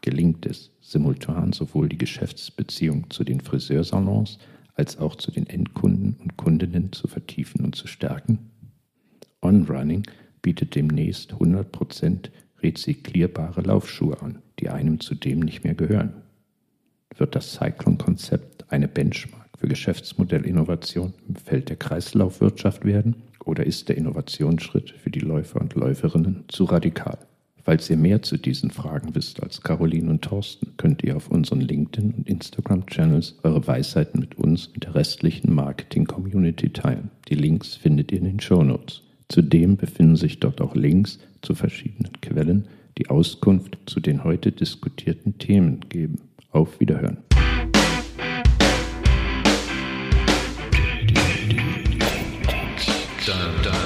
gelingt 0.00 0.44
es, 0.44 0.72
simultan 0.80 1.52
sowohl 1.52 1.88
die 1.88 1.98
Geschäftsbeziehung 1.98 3.08
zu 3.10 3.22
den 3.22 3.40
Friseursalons 3.40 4.38
als 4.74 4.98
auch 4.98 5.14
zu 5.14 5.30
den 5.30 5.46
Endkunden 5.46 6.16
und 6.20 6.36
Kundinnen 6.36 6.90
zu 6.90 7.06
vertiefen 7.06 7.64
und 7.64 7.76
zu 7.76 7.86
stärken? 7.86 8.50
OnRunning 9.42 10.02
bietet 10.42 10.74
demnächst 10.74 11.34
100% 11.34 12.30
rezyklierbare 12.60 13.60
Laufschuhe 13.60 14.20
an, 14.20 14.42
die 14.58 14.68
einem 14.68 14.98
zudem 14.98 15.38
nicht 15.38 15.62
mehr 15.62 15.74
gehören. 15.74 16.22
Wird 17.16 17.36
das 17.36 17.52
Cyclone-Konzept 17.52 18.72
eine 18.72 18.88
Benchmark 18.88 19.45
für 19.56 19.68
Geschäftsmodellinnovation 19.68 21.14
im 21.28 21.36
Feld 21.36 21.68
der 21.68 21.76
Kreislaufwirtschaft 21.76 22.84
werden 22.84 23.16
oder 23.44 23.64
ist 23.64 23.88
der 23.88 23.96
Innovationsschritt 23.96 24.90
für 24.90 25.10
die 25.10 25.20
Läufer 25.20 25.60
und 25.60 25.74
Läuferinnen 25.74 26.44
zu 26.48 26.64
radikal? 26.64 27.18
Falls 27.66 27.90
ihr 27.90 27.96
mehr 27.96 28.22
zu 28.22 28.36
diesen 28.36 28.70
Fragen 28.70 29.16
wisst 29.16 29.42
als 29.42 29.60
Caroline 29.60 30.08
und 30.08 30.22
Thorsten, 30.22 30.74
könnt 30.76 31.02
ihr 31.02 31.16
auf 31.16 31.28
unseren 31.28 31.60
LinkedIn- 31.60 32.14
und 32.14 32.28
Instagram-Channels 32.28 33.40
eure 33.42 33.66
Weisheiten 33.66 34.20
mit 34.20 34.38
uns 34.38 34.68
und 34.68 34.84
der 34.84 34.94
restlichen 34.94 35.52
Marketing-Community 35.52 36.70
teilen. 36.70 37.10
Die 37.28 37.34
Links 37.34 37.74
findet 37.74 38.12
ihr 38.12 38.18
in 38.18 38.24
den 38.24 38.40
Show 38.40 38.62
Notes. 38.62 39.02
Zudem 39.28 39.76
befinden 39.76 40.14
sich 40.14 40.38
dort 40.38 40.60
auch 40.60 40.76
Links 40.76 41.18
zu 41.42 41.56
verschiedenen 41.56 42.12
Quellen, 42.20 42.68
die 42.98 43.10
Auskunft 43.10 43.78
zu 43.86 43.98
den 43.98 44.22
heute 44.22 44.52
diskutierten 44.52 45.38
Themen 45.38 45.80
geben. 45.88 46.20
Auf 46.52 46.78
Wiederhören. 46.78 47.25
Dun, 53.26 53.62
dun. 53.64 53.85